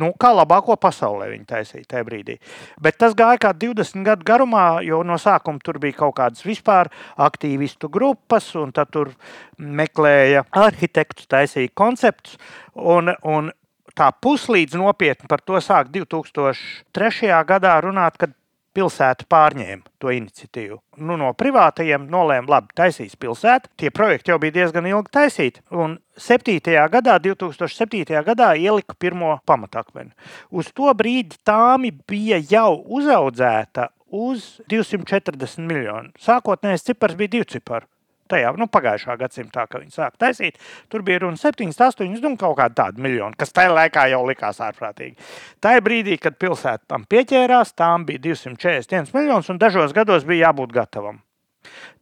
Nu, 0.00 0.08
kā 0.16 0.30
labāko 0.32 0.72
pasaulē 0.80 1.26
viņa 1.28 1.44
taisīja 1.50 1.84
tajā 1.90 2.04
brīdī. 2.08 2.38
Bet 2.80 2.96
tas 3.02 3.12
gāja 3.12 3.36
kā 3.42 3.50
20 3.52 4.06
gadu 4.06 4.24
garumā, 4.24 4.80
jo 4.80 5.02
no 5.04 5.18
sākuma 5.20 5.60
tur 5.60 5.76
bija 5.82 5.98
kaut 5.98 6.14
kādas 6.16 6.46
vispār 6.46 6.88
aktīvistu 7.20 7.90
grupas, 7.92 8.46
un 8.56 8.72
tad 8.72 8.88
tur 8.96 9.12
meklēja 9.60 10.46
arhitektus, 10.56 11.28
taisīja 11.28 11.74
konceptus. 11.76 12.40
Un, 12.72 13.12
un 13.20 13.52
tā 13.98 14.10
puslīdz 14.24 14.78
nopietni 14.80 15.28
par 15.30 15.42
to 15.44 15.60
sāk 15.62 15.90
2003. 15.94 17.32
gadā 17.48 17.74
runāt, 17.84 18.18
kad 18.20 18.34
pilsēta 18.72 19.26
pārņēma 19.28 19.90
to 20.00 20.12
iniciatīvu. 20.14 20.78
Nu, 21.04 21.16
no 21.20 21.32
privātajiem 21.36 22.06
nolēma, 22.12 22.48
labi, 22.54 22.72
taisīs 22.78 23.18
pilsēta. 23.20 23.70
Tie 23.78 23.92
projekti 23.94 24.32
jau 24.32 24.38
bija 24.42 24.56
diezgan 24.60 24.88
ilgi 24.88 25.12
taisīti. 25.12 25.62
Un 25.76 25.98
7. 26.16 26.56
gadā, 26.92 27.18
2007. 27.22 28.16
gadā 28.28 28.52
ielika 28.56 28.96
pirmo 28.98 29.36
pamatakmeni. 29.48 30.12
Uz 30.50 30.72
to 30.72 30.92
brīdi 30.96 31.40
tāmi 31.46 31.92
bija 32.08 32.40
jau 32.48 32.80
uzaudzēta 32.98 33.90
uz 34.12 34.60
240 34.72 35.64
miljonu. 35.68 36.12
Sākotnējais 36.20 36.88
cipars 36.88 37.16
bija 37.18 37.36
divi 37.36 37.50
cipari 37.56 37.88
tajā 38.32 38.52
nu, 38.58 38.68
pagājušā 38.72 39.16
gadsimtā, 39.20 39.66
kad 39.70 39.82
viņi 39.82 39.96
sāka 39.96 40.26
taisīt. 40.26 40.60
Tur 40.92 41.04
bija 41.06 41.22
runa 41.24 41.40
7, 41.40 41.72
8, 41.72 42.06
nu, 42.22 42.34
kaut 42.40 42.56
kāda 42.60 42.78
tāda 42.84 43.02
miljona, 43.02 43.36
kas 43.38 43.54
tajā 43.54 43.74
laikā 43.76 44.08
jau 44.12 44.22
likās 44.28 44.62
ārprātīgi. 44.64 45.18
Tajā 45.62 45.82
brīdī, 45.84 46.18
kad 46.22 46.38
pilsēta 46.40 46.94
tam 46.94 47.04
pieķērās, 47.08 47.76
tām 47.78 48.08
bija 48.08 48.24
241 48.32 49.12
miljonus, 49.16 49.52
un 49.52 49.60
dažos 49.62 49.94
gados 49.96 50.26
bija 50.28 50.48
jābūt 50.48 50.74
gatavam. 50.76 51.20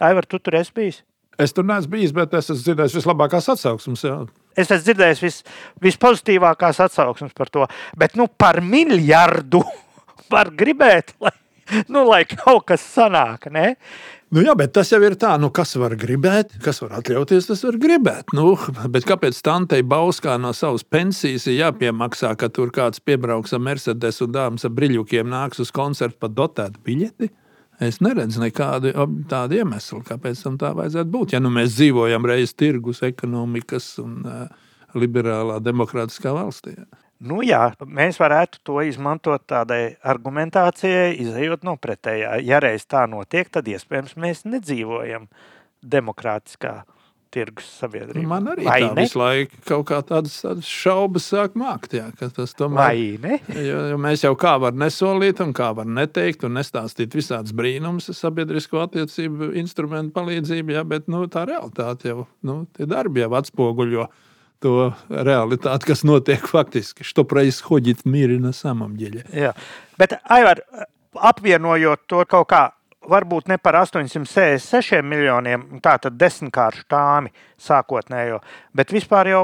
Aivar, 0.00 0.26
tu 0.28 0.38
tur 0.38 0.54
esi 0.60 0.72
bijis? 0.76 1.02
Es 1.40 1.54
tur 1.56 1.66
neesmu 1.66 1.94
bijis, 1.96 2.14
bet 2.16 2.34
es 2.36 2.50
esmu 2.52 2.62
dzirdējis 2.66 2.96
vislabākās 3.00 3.50
atsauksmes. 3.54 4.04
Jā. 4.04 4.16
Es 4.58 4.68
esmu 4.68 4.84
dzirdējis 4.88 5.24
vis, 5.24 5.42
vispozitīvākās 5.86 6.82
atsauksmes 6.86 7.34
par 7.36 7.52
to. 7.52 7.66
Bet 7.98 8.16
nu, 8.20 8.28
par 8.28 8.60
miljardu 8.64 9.62
var 10.32 10.52
gribēt, 10.56 11.14
lai, 11.22 11.34
nu, 11.88 12.04
lai 12.08 12.24
kaut 12.28 12.66
kas 12.70 12.84
sanāk. 12.84 13.48
Ne? 13.54 13.74
Nu, 14.30 14.44
jā, 14.46 14.52
bet 14.54 14.70
tas 14.76 14.86
jau 14.92 15.00
ir 15.02 15.16
tā, 15.18 15.32
nu, 15.42 15.48
kas 15.50 15.72
var 15.80 15.96
gribēt, 15.98 16.52
kas 16.62 16.78
var 16.84 17.00
atļauties, 17.00 17.48
tas 17.48 17.64
var 17.66 17.80
gribēt. 17.82 18.30
Nu, 18.36 18.52
bet 18.94 19.08
kāpēc 19.08 19.40
Tantei 19.42 19.82
Bauskā 19.82 20.36
no 20.38 20.52
savas 20.54 20.84
pensijas 20.86 21.48
ir 21.50 21.56
jāpiemaksā, 21.64 22.36
ka 22.38 22.46
tur 22.54 22.70
kāds 22.74 23.02
piebrauks 23.02 23.56
ar 23.56 23.64
Mercedes 23.66 24.22
un 24.22 24.30
dāmas 24.36 24.68
ar 24.68 24.74
brīļukiem 24.76 25.26
nāks 25.32 25.64
uz 25.64 25.72
koncertu 25.74 26.20
par 26.22 26.30
dotētu 26.36 26.84
biļeti? 26.86 27.32
Es 27.80 28.00
neredzu 28.04 28.42
nekādu 28.42 28.92
tādu 29.30 29.56
iemeslu, 29.56 30.02
kāpēc 30.04 30.42
tam 30.44 30.58
tā 30.60 30.74
vajadzētu 30.76 31.12
būt. 31.14 31.34
Ja 31.34 31.40
nu 31.40 31.52
mēs 31.54 31.78
dzīvojam 31.78 32.28
reiz 32.28 32.52
tirgus, 32.52 33.00
ekonomikas 33.06 33.94
un 34.02 34.18
uh, 34.28 34.42
liberālā 34.94 35.56
demokrātiskā 35.64 36.34
valstī. 36.36 36.76
Nu 37.20 37.42
jā, 37.44 37.70
mēs 37.84 38.16
varētu 38.20 38.62
to 38.64 38.78
izmantot 38.84 39.44
tādai 39.48 39.96
argumentācijai, 40.08 41.18
izējot 41.20 41.66
no 41.68 41.76
pretējā. 41.80 42.38
Ja 42.44 42.60
reiz 42.64 42.86
tā 42.88 43.04
notiek, 43.08 43.48
tad 43.52 43.68
iespējams 43.68 44.16
mēs 44.20 44.46
nedzīvojam 44.48 45.28
demokrātiskā 45.80 46.78
valstī 46.80 46.99
tirgus 47.35 47.67
sabiedrība. 47.81 48.27
Man 48.29 48.49
arī 48.53 48.65
Vai 48.67 48.77
tā 48.83 48.91
ne? 48.95 49.03
visu 49.03 49.19
laiku 49.19 49.59
kaut 49.67 49.85
kā 49.89 49.99
tādas, 50.07 50.37
tādas 50.43 50.69
šaubas 50.69 51.27
sāk 51.31 51.57
mākt. 51.59 51.95
Jā, 51.97 52.07
tas 52.19 52.55
tomēr, 52.57 52.79
Vai 52.79 52.99
ne? 53.21 53.39
Jo, 53.51 53.81
jo 53.91 53.97
mēs 54.01 54.23
jau 54.25 54.33
kā 54.39 54.55
var 54.61 54.77
nesolīt 54.77 55.41
un 55.43 55.51
kā 55.55 55.71
var 55.75 55.89
neteikt 55.89 56.45
un 56.47 56.55
nestāstīt 56.59 57.15
visādas 57.17 57.55
brīnums 57.55 58.11
sabiedrisko 58.15 58.85
attiecību 58.85 59.51
instrumentu 59.59 60.15
palīdzību, 60.15 60.77
jā, 60.77 60.85
bet 60.87 61.09
nu, 61.11 61.25
tā 61.31 61.45
realitāte 61.49 62.13
jau, 62.13 62.29
nu, 62.47 62.61
tie 62.77 62.87
darbi 62.89 63.25
jau 63.25 63.33
atspoguļo 63.41 64.07
to 64.63 64.75
realitāti, 65.09 65.91
kas 65.91 66.05
notiek 66.07 66.47
faktiski. 66.47 67.03
Что 67.03 67.25
происходит 67.25 68.01
в 68.01 68.05
мире 68.05 68.39
на 68.39 68.53
самом 68.53 68.95
деле. 68.97 69.25
Jā, 69.33 69.53
bet 69.99 70.15
Aivar, 70.23 70.63
apvienojot 71.15 72.07
to 72.07 72.23
kaut 72.25 72.47
kā 72.49 72.63
varbūt 73.08 73.48
ne 73.48 73.56
par 73.58 73.78
866 73.80 75.00
miljoniem, 75.06 75.80
tā 75.82 75.96
tad 76.02 76.18
desmitkāršu 76.20 76.86
tāmi 76.90 77.32
sākotnējo, 77.60 78.40
bet 78.76 78.92
vispār 78.92 79.32
jau 79.32 79.42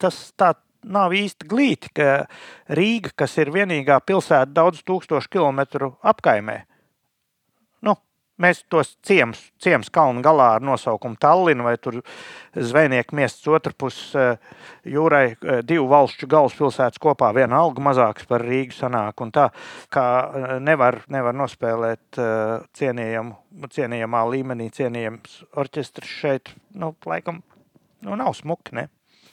tas 0.00 0.18
tā 0.36 0.52
nav 0.86 1.14
īsti 1.16 1.48
glīti, 1.50 1.90
ka 1.96 2.26
Rīga, 2.76 3.12
kas 3.24 3.36
ir 3.40 3.50
vienīgā 3.54 3.98
pilsēta 4.06 4.52
daudz 4.52 4.84
tūkstošu 4.86 5.32
kilometru 5.32 5.94
apkaimē, 6.06 6.60
Mēs 8.36 8.58
tos 8.68 8.90
ciemus, 9.06 9.38
ciemus 9.64 9.88
kalnu 9.88 10.20
galā 10.24 10.50
ar 10.58 10.64
nosaukumu 10.64 11.16
Tallinn 11.20 11.62
vai 11.64 11.72
Zvejnieku 12.52 13.16
miests 13.16 13.48
otrpus 13.48 13.96
eh, 14.12 14.36
jūrai, 14.92 15.30
eh, 15.32 15.62
divu 15.64 15.86
valstu 15.88 16.28
galvaspilsētas 16.28 17.00
kopā, 17.00 17.30
viena 17.36 17.62
alga 17.62 17.80
mazāks 17.80 18.28
par 18.28 18.44
Rīgu 18.44 18.76
sanāk. 18.76 19.24
Un 19.24 19.32
tā 19.32 19.46
kā 19.92 20.04
eh, 20.20 20.52
nevar, 20.60 21.00
nevar 21.08 21.36
nospēlēt 21.36 22.20
cienījamu, 22.76 23.38
cienījamā 23.72 24.22
līmenī 24.34 24.68
cienījams 24.76 25.40
orķestris 25.56 26.12
šeit, 26.20 26.52
nu, 26.76 26.92
laikam, 27.08 27.40
nu, 28.04 28.20
nav 28.20 28.36
smuki, 28.36 28.76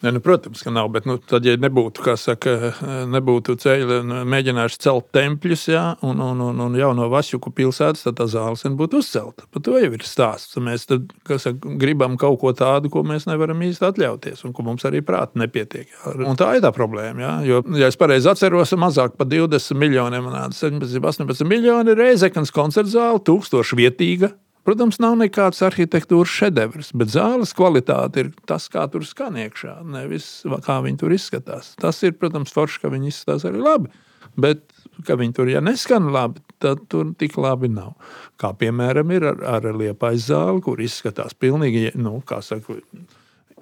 Ne, 0.03 0.11
nu, 0.11 0.19
protams, 0.19 0.61
ka 0.61 0.71
nav. 0.71 0.89
Bet, 0.91 1.05
nu, 1.07 1.15
tad, 1.17 1.45
ja 1.47 1.55
nebūtu, 1.55 2.03
saka, 2.19 2.73
nebūtu 3.07 3.55
ceļa, 3.63 4.01
mēģinājuši 4.27 4.81
celt 4.83 5.07
tempļus, 5.15 5.63
jā, 5.71 5.83
un, 6.03 6.19
un, 6.19 6.41
un, 6.43 6.59
un 6.65 6.75
jauno 6.75 7.07
Vasjuku 7.11 7.53
pilsētas, 7.55 8.03
tad 8.03 8.17
tā 8.19 8.27
zāles 8.27 8.65
būtu 8.67 8.99
uzcelta. 8.99 9.47
Par 9.47 9.63
to 9.63 9.77
jau 9.79 9.93
ir 9.95 10.03
stāsts. 10.03 10.59
Mēs 10.59 10.89
tad, 10.91 11.07
saka, 11.31 11.55
gribam 11.79 12.19
kaut 12.19 12.41
ko 12.43 12.51
tādu, 12.51 12.91
ko 12.91 13.05
mēs 13.07 13.29
nevaram 13.31 13.63
īsti 13.63 13.87
atļauties, 13.93 14.43
un 14.43 14.51
ko 14.57 14.67
mums 14.67 14.83
arī 14.89 14.99
prāti 15.07 15.39
nepietiek. 15.39 15.87
Jā. 15.87 16.17
Un 16.27 16.39
tā 16.39 16.51
ir 16.57 16.67
tā 16.67 16.73
problēma. 16.75 17.23
Jā. 17.23 17.33
Jo, 17.47 17.63
ja 17.79 17.87
es 17.87 17.99
pareizi 17.99 18.27
atceros, 18.27 18.75
mazāk 18.75 19.15
par 19.15 19.31
20 19.31 19.79
miljoniem, 19.79 20.27
17, 20.51 20.99
18 20.99 21.47
miljoni 21.47 21.95
reizeknas 21.95 22.51
koncerta 22.51 22.91
zāle, 22.91 23.23
tūkstoši 23.23 23.79
vietīga 23.79 24.35
Protams, 24.63 24.99
nav 25.03 25.17
nekāds 25.19 25.59
arhitektūras 25.65 26.31
šedevrs, 26.31 26.93
bet 26.95 27.11
zāles 27.11 27.51
kvalitāte 27.57 28.23
ir 28.23 28.29
tas, 28.47 28.69
kā 28.71 28.85
tur 28.91 29.03
skan 29.03 29.35
iekšā, 29.41 29.81
nevis 29.91 30.27
kā 30.63 30.77
viņi 30.85 31.01
tur 31.01 31.15
izskatās. 31.15 31.73
Tas 31.81 31.99
ir, 32.07 32.15
protams, 32.19 32.53
forši, 32.55 32.79
ka 32.83 32.91
viņi 32.93 33.11
izskatās 33.11 33.43
arī 33.49 33.59
labi. 33.63 33.91
Bet, 34.39 34.63
ka 35.05 35.17
viņi 35.19 35.35
tur 35.35 35.51
ja 35.51 35.59
neskan 35.61 36.07
labi, 36.15 36.39
tad 36.63 36.85
tur 36.89 37.11
tik 37.19 37.35
labi 37.37 37.67
nav. 37.73 37.97
Kā 38.39 38.53
piemēram, 38.55 39.11
ir 39.11 39.27
ar, 39.33 39.43
ar 39.57 39.67
liepais 39.75 40.29
zāli, 40.29 40.63
kur 40.63 40.79
izskatās 40.81 41.35
pilnīgi, 41.35 41.91
nu, 41.99 42.15
kā 42.25 42.39
saka, 42.45 42.79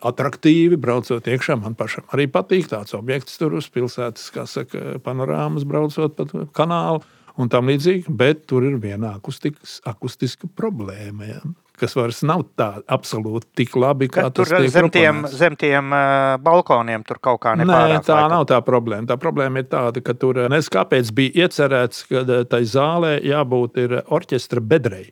attraktīvi 0.06 0.78
braucot 0.82 1.28
iekšā. 1.34 1.58
Man 1.62 1.76
pašam 1.78 2.06
arī 2.14 2.28
patīk 2.32 2.70
tāds 2.72 2.96
objekts 2.98 3.42
tur 3.42 3.58
uz 3.58 3.70
pilsētas, 3.74 4.30
kā 4.34 4.46
saka, 4.50 5.00
panorāmas 5.06 5.66
braucot 5.68 6.16
pa 6.18 6.46
kanālu 6.58 7.02
un 7.42 7.50
tam 7.52 7.72
līdzīgi, 7.72 8.12
bet 8.18 8.46
tur 8.50 8.66
ir 8.68 8.78
viena 8.82 9.16
akustiska 9.18 10.50
problēma. 10.58 11.28
Ja? 11.30 11.42
Kas 11.82 11.96
vairs 11.98 12.20
nav 12.28 12.44
tā 12.60 12.70
absolūti 12.94 13.64
tik 13.64 13.74
labi, 13.80 14.06
kā 14.12 14.28
Ka 14.28 14.34
tas 14.38 14.52
ir. 14.54 14.68
Zem 14.70 14.92
tiem, 14.94 15.24
zem 15.34 15.56
tiem 15.58 15.90
uh, 15.90 16.36
balkoniem 16.44 17.06
tur 17.08 17.18
kaut 17.24 17.42
kā 17.42 17.56
nepārāk. 17.58 17.96
Nē, 17.96 18.04
tā 18.06 18.20
laikam. 18.20 18.36
nav 18.36 18.46
tā 18.52 18.60
problēma. 18.66 19.10
Tā 19.10 19.18
problēma 19.22 19.64
ir 19.64 19.72
tāda, 19.72 20.04
ka 20.06 20.14
tur 20.14 20.44
nezinu, 20.46 20.76
kāpēc 20.78 21.10
bija 21.18 21.48
iecerēts, 21.48 22.06
ka 22.12 22.24
tai 22.52 22.62
zālē 22.70 23.16
jābūt 23.26 23.82
orķestra 24.06 24.62
bedrei. 24.62 25.10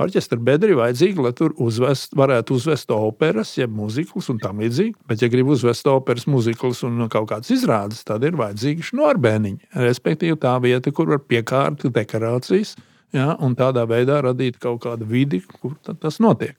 Orķestra 0.00 0.38
bedri 0.40 0.76
vajadzīgi, 0.78 1.20
lai 1.20 1.32
tur 1.36 1.52
uzvest, 1.60 2.14
varētu 2.16 2.56
uzvest 2.56 2.92
operas, 2.94 3.52
jeb 3.58 3.74
mūziklus 3.76 4.30
un 4.32 4.38
tam 4.40 4.62
līdzīgi. 4.62 4.94
Bet, 5.10 5.20
ja 5.22 5.28
grib 5.32 5.52
uzvest 5.52 5.88
operas, 5.90 6.24
mūziklus 6.30 6.80
un 6.88 7.04
kaut 7.12 7.28
kādas 7.32 7.52
izrādes, 7.52 8.00
tad 8.08 8.24
ir 8.24 8.38
vajadzīgi 8.40 8.88
šnorbēniņi. 8.88 9.72
Respektīvi, 9.84 10.38
tā 10.40 10.56
vieta, 10.64 10.94
kur 10.96 11.12
var 11.12 11.20
piekārt 11.28 11.84
dekorācijas, 11.92 12.76
ja, 13.12 13.34
un 13.44 13.56
tādā 13.58 13.84
veidā 13.90 14.22
radīt 14.24 14.56
kaut 14.62 14.82
kādu 14.86 15.08
vidi, 15.08 15.42
kur 15.60 15.76
tas 15.92 16.22
notiek. 16.24 16.56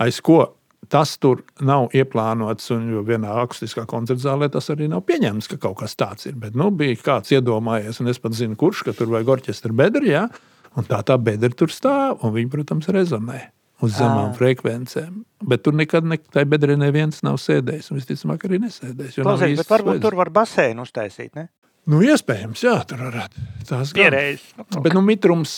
Aiz 0.00 0.22
ko 0.24 0.46
tas 0.92 1.16
tur 1.18 1.42
nav 1.64 1.90
ieplānots, 1.96 2.70
un 2.74 2.88
vienā 3.06 3.32
akustiskā 3.42 3.86
koncerta 3.90 4.28
zālē 4.28 4.48
tas 4.52 4.68
arī 4.72 4.88
nav 4.90 5.02
pieņemts, 5.08 5.48
ka 5.50 5.58
kaut 5.62 5.80
kas 5.82 5.96
tāds 5.98 6.28
ir. 6.28 6.36
Bet 6.40 6.56
nu, 6.58 6.70
bija 6.70 6.98
kāds 7.02 7.32
iedomājies, 7.34 8.00
un 8.00 8.12
es 8.12 8.20
pat 8.22 8.36
zinu, 8.38 8.58
kurš, 8.58 8.84
tur 8.92 9.10
vajag 9.12 9.32
orķestra 9.36 9.74
bedri. 9.76 10.12
Ja? 10.14 10.26
Un 10.76 10.84
tā 10.84 11.00
tā 11.08 11.16
bedra 11.18 11.50
tur 11.56 11.68
stāv, 11.72 12.18
un 12.26 12.34
viņi, 12.36 12.50
protams, 12.52 12.88
rezonē 12.92 13.40
uz 13.84 13.92
zemām 13.98 14.30
Ā. 14.32 14.36
frekvencēm. 14.38 15.22
Bet 15.44 15.62
tur 15.64 15.72
nekad 15.76 16.04
ne, 16.08 16.16
tajā 16.18 16.48
bedrē 16.48 16.76
neviens 16.80 17.22
nav 17.24 17.36
sēdējis. 17.40 17.90
un 17.92 17.98
Visticamāk, 18.00 18.44
arī 18.48 18.60
nesēdējis. 18.64 19.18
jo 19.18 19.24
nav 19.24 19.36
Klausies, 19.38 19.58
bet 19.60 19.72
varbūt 19.72 20.00
tur 20.04 20.16
var 20.16 20.30
basēnu 20.32 20.84
uztaisīt. 20.84 21.34
Ne? 21.36 21.48
Nu, 21.86 22.00
iespējams, 22.02 22.64
jā, 22.66 22.72
tur 22.90 22.98
varētu. 22.98 23.42
Tās 23.68 23.92
gan. 23.94 24.00
Pierēdz. 24.10 24.40
Nu, 24.74 24.80
Bet 24.82 24.92
nu, 24.96 25.00
mitrums 25.06 25.52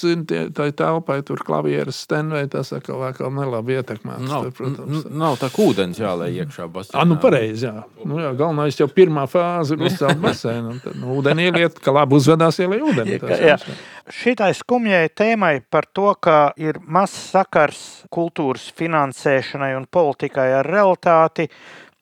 tai 0.53 0.67
telpai, 0.77 1.23
tur 1.25 1.41
klavieres 1.41 2.03
stenvei, 2.05 2.43
tas 2.53 2.69
atkal 2.77 3.01
vēl 3.01 3.31
nelabi 3.33 3.79
ietekmēts. 3.79 4.27
Nav, 4.29 4.51
protams. 4.53 5.07
nav 5.09 5.39
tā, 5.41 5.49
ka 5.55 5.63
ūdens 5.65 5.97
jālai 5.97 6.29
iekšā 6.37 6.67
basēnā. 6.75 7.01
Ah, 7.01 7.07
nu, 7.09 7.17
pareizi. 7.23 7.65
Jā. 7.71 7.87
Nu, 8.05 8.19
jā, 8.21 8.35
galvenais 8.37 8.77
jau 8.77 8.91
pirmā 8.93 9.25
fāze 9.25 9.73
ir 9.79 9.87
uzcelt 9.89 10.21
basēnu. 10.21 10.75
un 10.77 10.81
Tad 10.85 11.01
nu, 11.01 11.17
ūdeni 11.17 11.49
ieliet, 11.49 11.81
ka 11.81 11.97
labi 11.97 12.21
uzvedās 12.21 12.61
ielai 12.61 12.83
ūdeni. 12.85 13.17
Tas 13.25 13.41
Jā. 13.41 13.57
jums- 13.57 13.81
Šitai 14.09 14.55
skumjai 14.57 15.09
tēmai 15.13 15.59
par 15.71 15.85
to, 15.93 16.11
ka 16.21 16.53
ir 16.57 16.79
mazs 16.81 17.31
sakars 17.35 17.81
kultūras 18.15 18.71
finansēšanai 18.79 19.75
un 19.77 19.85
politikai 19.91 20.47
ar 20.61 20.69
realitāti, 20.69 21.49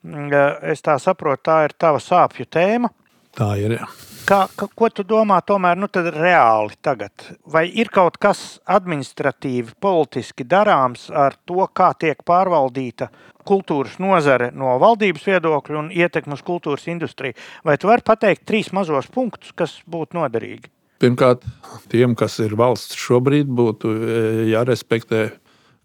mm, 0.06 0.28
es 0.70 0.84
tā 0.86 0.98
saprotu, 1.02 1.42
tā 1.50 1.62
ir 1.66 1.74
tava 1.78 2.02
sāpju 2.02 2.46
tēma. 2.46 2.92
Tā 3.36 3.48
ir. 3.58 3.74
Jā. 3.80 3.88
Kā, 4.26 4.38
ka, 4.58 4.66
ko 4.74 4.88
tu 4.90 5.04
domā 5.06 5.36
tomēr 5.46 5.78
nu, 5.78 5.86
tad 5.86 6.08
reāli 6.14 6.74
tagad? 6.82 7.26
Vai 7.46 7.68
ir 7.78 7.90
kaut 7.94 8.16
kas 8.18 8.58
administratīvi, 8.74 9.76
politiski 9.82 10.46
darāms 10.46 11.08
ar 11.14 11.36
to, 11.46 11.60
kā 11.70 11.92
tiek 11.94 12.22
pārvaldīta 12.26 13.10
kultūras 13.46 14.00
nozare 14.02 14.50
no 14.50 14.74
valdības 14.82 15.28
viedokļa 15.30 15.78
un 15.78 15.92
ietekme 15.94 16.34
uz 16.34 16.42
kultūras 16.46 16.88
industriju? 16.90 17.38
Vai 17.62 17.78
tu 17.78 17.90
vari 17.90 18.02
pateikt 18.06 18.46
trīs 18.50 18.72
mazos 18.74 19.06
punktus, 19.14 19.54
kas 19.54 19.78
būtu 19.86 20.18
noderīgi? 20.18 20.75
Pirmkārt, 21.02 21.44
tiem, 21.92 22.14
kas 22.16 22.38
ir 22.40 22.54
valsts 22.56 22.96
šobrīd, 22.96 23.50
būtu 23.52 23.90
e, 23.92 24.22
jārespektē 24.52 25.26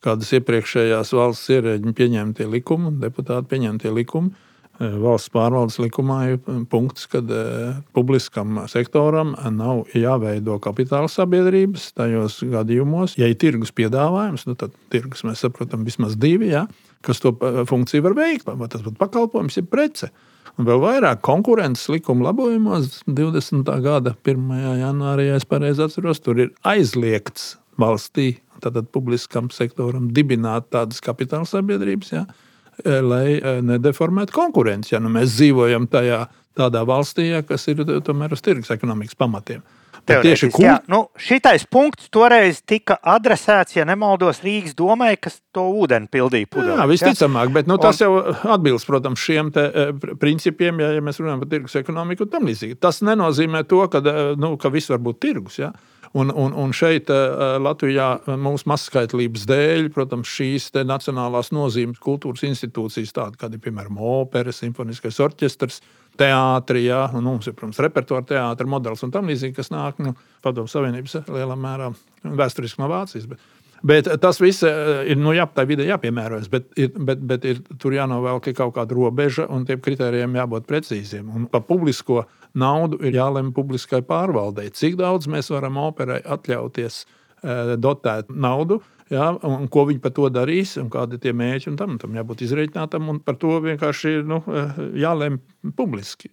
kādas 0.01 0.31
iepriekšējās 0.37 1.11
valsts 1.17 1.51
ierēģiņu 1.57 1.97
pieņemtie 1.97 2.47
likumi, 2.49 2.93
deputāti 3.01 3.51
pieņemtie 3.51 3.91
likumi. 3.93 4.31
E, 4.79 4.87
Valsts 5.03 5.33
pārvaldes 5.33 5.77
likumā 5.83 6.19
ir 6.31 6.39
punkts, 6.71 7.09
ka 7.11 7.21
publiskam 7.93 8.63
sektoram 8.71 9.35
nav 9.57 9.83
jāveido 9.97 10.57
kapitāla 10.63 11.11
sabiedrības 11.11 11.91
tajos 11.97 12.39
gadījumos. 12.47 13.19
Ja 13.19 13.27
ir 13.27 13.37
tirgus 13.41 13.75
piedāvājums, 13.75 14.47
nu 14.47 14.55
tad 14.55 14.73
tirgus 14.93 15.25
mēs 15.27 15.43
saprotam 15.43 15.83
vismaz 15.87 16.15
divi, 16.15 16.53
ja, 16.55 16.65
kas 17.05 17.19
to 17.19 17.35
e, 17.35 17.65
funkciju 17.69 18.07
var 18.07 18.17
veikt. 18.23 18.47
Vai 18.47 18.71
tas 18.71 18.87
būtu 18.87 18.95
pakalpojums, 19.01 19.59
ir 19.59 19.67
prece. 19.67 20.13
Un 20.15 20.30
vēl 20.67 20.81
vairāk 20.81 21.21
konkurences 21.25 21.89
likuma 21.91 22.29
labojumos 22.29 23.01
20. 23.07 23.67
gada 23.83 24.13
1. 24.27 24.53
janvārī, 24.81 25.27
ja 25.29 25.39
es 25.39 25.47
pareizi 25.47 25.83
atceros, 25.85 26.21
tur 26.23 26.39
ir 26.41 26.53
aizliegts 26.67 27.55
valstī, 27.81 28.35
tātad 28.61 28.89
publiskam 28.93 29.49
sektoram, 29.53 30.09
dibināt 30.15 30.69
tādas 30.73 31.01
kapitāla 31.03 31.47
sabiedrības, 31.49 32.13
ja, 32.13 32.25
eh, 32.83 32.99
lai 33.01 33.25
eh, 33.39 33.61
nedeformētu 33.65 34.35
konkurenci. 34.35 34.95
Ja 34.95 35.01
nu 35.03 35.11
mēs 35.13 35.35
dzīvojam 35.37 35.87
tajā 35.91 36.25
tādā 36.57 36.83
valstī, 36.87 37.29
ja, 37.31 37.41
kas 37.45 37.67
ir 37.71 37.83
eh, 37.85 37.99
tomēr 38.05 38.35
uz 38.35 38.43
tirgus 38.45 38.73
ekonomikas 38.73 39.17
pamatiem. 39.17 39.63
Tieši 40.01 40.49
Teorētiski, 40.49 40.63
jā. 40.65 40.77
nu, 40.91 41.03
šitais 41.19 41.63
punkts 41.69 42.09
toreiz 42.13 42.61
tika 42.67 42.97
adresēts, 43.13 43.75
ja 43.77 43.85
nemaldos, 43.87 44.41
Rīgas 44.45 44.73
domai, 44.77 45.13
kas 45.21 45.39
to 45.53 45.67
ūdeni 45.83 46.09
pildīja. 46.11 46.49
Pudelī, 46.51 46.73
Jā, 46.79 46.87
visticamāk, 46.89 47.53
bet 47.53 47.69
nu, 47.69 47.77
Un- 47.77 47.83
tas 47.83 48.01
jau 48.01 48.09
atbilst, 48.55 48.89
protams, 48.89 49.21
šiem 49.21 49.53
te, 49.53 49.67
pr- 50.01 50.17
principiem, 50.21 50.81
ja, 50.81 50.91
ja 50.97 51.05
mēs 51.05 51.21
runājam 51.21 51.43
par 51.43 51.51
tirgus 51.53 51.77
ekonomiku 51.79 52.25
un 52.25 52.33
tam 52.33 52.49
līdzīgi. 52.49 52.79
Tas 52.81 53.03
nenozīmē 53.05 53.63
to, 53.69 53.85
ka, 53.93 54.01
eh, 54.01 54.21
nu, 54.41 54.55
ka 54.57 54.73
viss 54.73 54.89
var 54.89 54.99
būt 55.05 55.21
tirgus. 55.21 55.61
Ja? 55.61 55.71
Un, 56.17 56.33
un, 56.35 56.51
un 56.57 56.73
šeit 56.75 57.07
eh, 57.13 57.57
Latvijā 57.61 58.09
mūsu 58.41 58.67
mazskaitlības 58.73 59.45
dēļ, 59.47 59.91
protams, 59.95 60.27
šīs 60.27 60.71
nacionālās 60.83 61.53
nozīmes 61.55 62.01
kultūras 62.03 62.43
institūcijas, 62.49 63.13
tādas 63.15 63.39
kā, 63.39 63.51
piemēram, 63.53 64.01
opera, 64.01 64.51
simfoniskais 64.51 65.21
orķestrs, 65.23 65.79
teātris, 66.21 66.85
ja? 66.85 67.05
un 67.17 67.25
mums 67.25 67.49
ir, 67.49 67.55
protams, 67.57 67.81
repertuāra 67.83 68.27
teātris, 68.29 68.69
modelis 68.69 69.01
un 69.07 69.13
tam 69.13 69.31
līdzīgi, 69.31 69.57
kas 69.57 69.73
nāk 69.73 69.99
no 70.03 70.13
Padomu 70.45 70.71
Savienības 70.71 71.23
lielā 71.27 71.57
mērā 71.59 71.89
vēsturiski 72.23 72.83
no 72.83 72.91
Vācijas. 72.91 73.27
Bet, 73.31 73.41
Bet 73.81 74.05
tas 74.21 74.37
viss 74.37 74.61
eh, 74.61 74.89
ir 75.09 75.17
nu, 75.17 75.31
jā, 75.33 75.47
tā 75.49 75.63
vidē 75.65 75.87
jāpiemērojas, 75.87 76.49
bet, 76.53 76.67
ir, 76.77 76.91
bet, 77.01 77.21
bet 77.25 77.45
ir, 77.49 77.61
tur 77.81 77.95
jānovelk 77.95 78.51
kaut 78.53 78.75
kāda 78.75 78.93
robeža 78.93 79.47
un 79.49 79.65
tiem 79.65 79.81
kritērijiem 79.81 80.37
jābūt 80.37 80.67
precīziem. 80.69 81.31
Un 81.33 81.47
par 81.49 81.63
publisko 81.65 82.27
naudu 82.61 82.99
ir 83.01 83.17
jālemj 83.17 83.49
publiskai 83.57 84.03
pārvaldei. 84.05 84.69
Cik 84.77 84.99
daudz 85.01 85.29
mēs 85.31 85.49
varam 85.53 85.81
operai 85.81 86.19
atļauties 86.21 87.01
eh, 87.01 87.73
dotēt 87.81 88.29
naudu, 88.29 88.83
jā, 89.11 89.29
un 89.47 89.69
ko 89.71 89.85
viņi 89.89 90.03
par 90.03 90.15
to 90.17 90.27
darīs, 90.33 90.75
un 90.81 90.91
kādi 90.91 91.17
ir 91.17 91.23
tie 91.25 91.33
mērķi, 91.37 91.75
tam, 91.79 91.97
tam 92.01 92.19
jābūt 92.19 92.45
izreikinātam, 92.47 93.09
un 93.11 93.23
par 93.23 93.39
to 93.41 93.57
vienkārši 93.63 94.21
nu, 94.27 94.43
eh, 94.47 94.85
jālemj 95.03 95.41
publiski. 95.77 96.31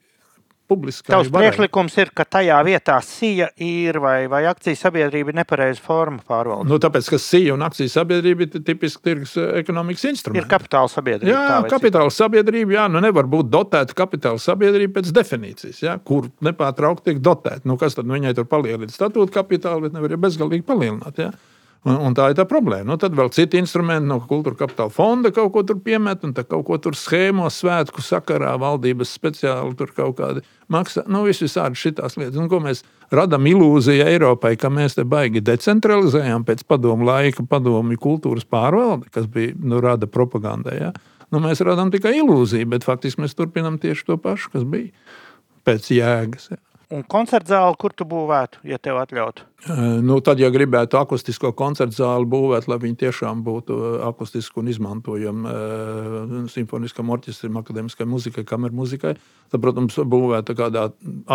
Tavs 0.69 1.31
priekšlikums 1.33 1.95
ir, 1.97 2.11
ka 2.13 2.27
tajā 2.29 2.59
vietā 2.67 2.99
SIA 3.01 3.47
ir 3.65 3.97
vai, 4.05 4.27
vai 4.29 4.43
akciju 4.51 4.77
sabiedrība 4.77 5.33
ir 5.33 5.39
nepareiza 5.39 5.81
forma 5.81 6.21
pārvaldīt. 6.29 6.69
Nu, 6.69 6.77
tāpēc, 6.83 7.09
ka 7.09 7.21
SIA 7.25 7.55
un 7.55 7.65
akcijas 7.65 7.97
sabiedrība 7.97 8.45
ir 8.45 8.65
tipiski 8.67 9.01
tirgus 9.09 9.33
eh, 9.41 9.55
ekonomikas 9.63 10.05
instruments. 10.11 10.45
Ir 10.45 10.51
kapitāla 10.51 10.93
sabiedrība. 10.93 11.33
Jā, 11.33 11.73
kapitāla 11.73 12.13
sabiedrība, 12.13 12.77
jā, 12.77 12.85
nu 12.93 13.01
nevar 13.01 13.31
būt 13.33 13.49
dotēta 13.49 13.97
kapitāla 13.97 14.45
sabiedrība 14.45 14.99
pēc 15.01 15.15
definīcijas, 15.17 15.81
jā, 15.87 15.97
kur 16.05 16.29
nepārtraukti 16.45 17.15
tiek 17.15 17.25
dotēta. 17.25 17.65
Nu, 17.65 17.81
kas 17.81 17.97
tad 17.97 18.05
nu, 18.05 18.19
viņai 18.19 18.37
tur 18.37 18.51
palielina 18.53 18.93
statūta 18.93 19.41
kapitālu, 19.41 19.87
bet 19.87 19.97
nevar 19.97 20.13
jau 20.13 20.21
bezgalīgi 20.29 20.69
palielināt. 20.69 21.25
Jā. 21.25 21.33
Un, 21.87 21.95
un 22.09 22.15
tā 22.17 22.27
ir 22.33 22.37
tā 22.39 22.43
problēma. 22.49 22.87
Nu, 22.89 22.97
tad 23.01 23.15
vēl 23.17 23.31
citi 23.35 23.61
instrumenti 23.61 24.09
no 24.09 24.19
kultūra 24.27 24.59
kapitāla 24.65 24.91
fonda 24.93 25.31
kaut 25.35 25.53
ko 25.55 25.63
tur 25.67 25.79
piemet, 25.85 26.25
un 26.27 26.33
tā 26.35 26.43
kaut 26.47 26.65
ko 26.67 26.79
tur 26.83 26.97
schēmos, 26.99 27.61
svētku 27.63 28.03
sakarā, 28.03 28.57
valdības 28.59 29.13
speciāli 29.15 29.77
tur 29.79 29.93
kaut 29.95 30.17
kādi 30.19 30.43
maksā. 30.75 31.05
Nu, 31.07 31.23
viss 31.29 31.45
visādi 31.45 31.79
šitās 31.79 32.19
lietas. 32.19 32.39
Un, 32.41 32.51
ko 32.51 32.59
mēs 32.65 32.83
radām 33.15 33.47
ilūziju 33.49 34.09
Eiropai, 34.11 34.57
ka 34.59 34.73
mēs 34.75 34.99
te 34.99 35.07
baigi 35.09 35.45
decentralizējām 35.47 36.45
pēc 36.49 36.67
padomu 36.69 37.07
laika, 37.09 37.47
padomu 37.49 37.97
kultūras 38.01 38.49
pārvalde, 38.49 39.13
kas 39.15 39.31
bija 39.31 39.55
nu, 39.63 39.79
rada 39.85 40.11
propagandai. 40.11 40.77
Ja? 40.83 40.93
Nu, 41.31 41.41
mēs 41.45 41.63
radām 41.65 41.93
tikai 41.95 42.17
ilūziju, 42.19 42.73
bet 42.75 42.87
faktiski 42.89 43.23
mēs 43.23 43.39
turpinām 43.39 43.79
tieši 43.79 44.11
to 44.11 44.19
pašu, 44.21 44.51
kas 44.57 44.67
bija 44.67 44.91
pēc 45.69 45.93
jēgas. 45.95 46.51
Ja. 46.57 46.63
Un 46.89 47.03
koncerta 47.05 47.53
zāli, 47.53 47.77
kur 47.77 47.93
tu 47.93 48.07
būvētu, 48.09 48.63
ja 48.65 48.79
tev 48.81 48.97
atļautu? 49.03 49.45
Nu, 50.01 50.17
tad, 50.25 50.41
ja 50.41 50.49
gribētu 50.49 50.97
akustisko 50.97 51.51
koncertu 51.57 51.99
zāli 51.99 52.25
būvēt, 52.33 52.65
lai 52.71 52.79
viņi 52.81 52.97
tiešām 53.03 53.43
būtu 53.45 53.77
akustiski 54.09 54.63
un 54.63 54.71
izmantojami 54.73 55.53
simfoniskam 56.49 57.13
orķestram, 57.13 57.61
akadēmiskai 57.61 58.09
muzikai, 58.09 58.47
kameru 58.49 58.81
muzikai, 58.81 59.19
tad, 59.53 59.61
protams, 59.61 60.01
būvēt 60.01 60.55
kādā 60.57 60.87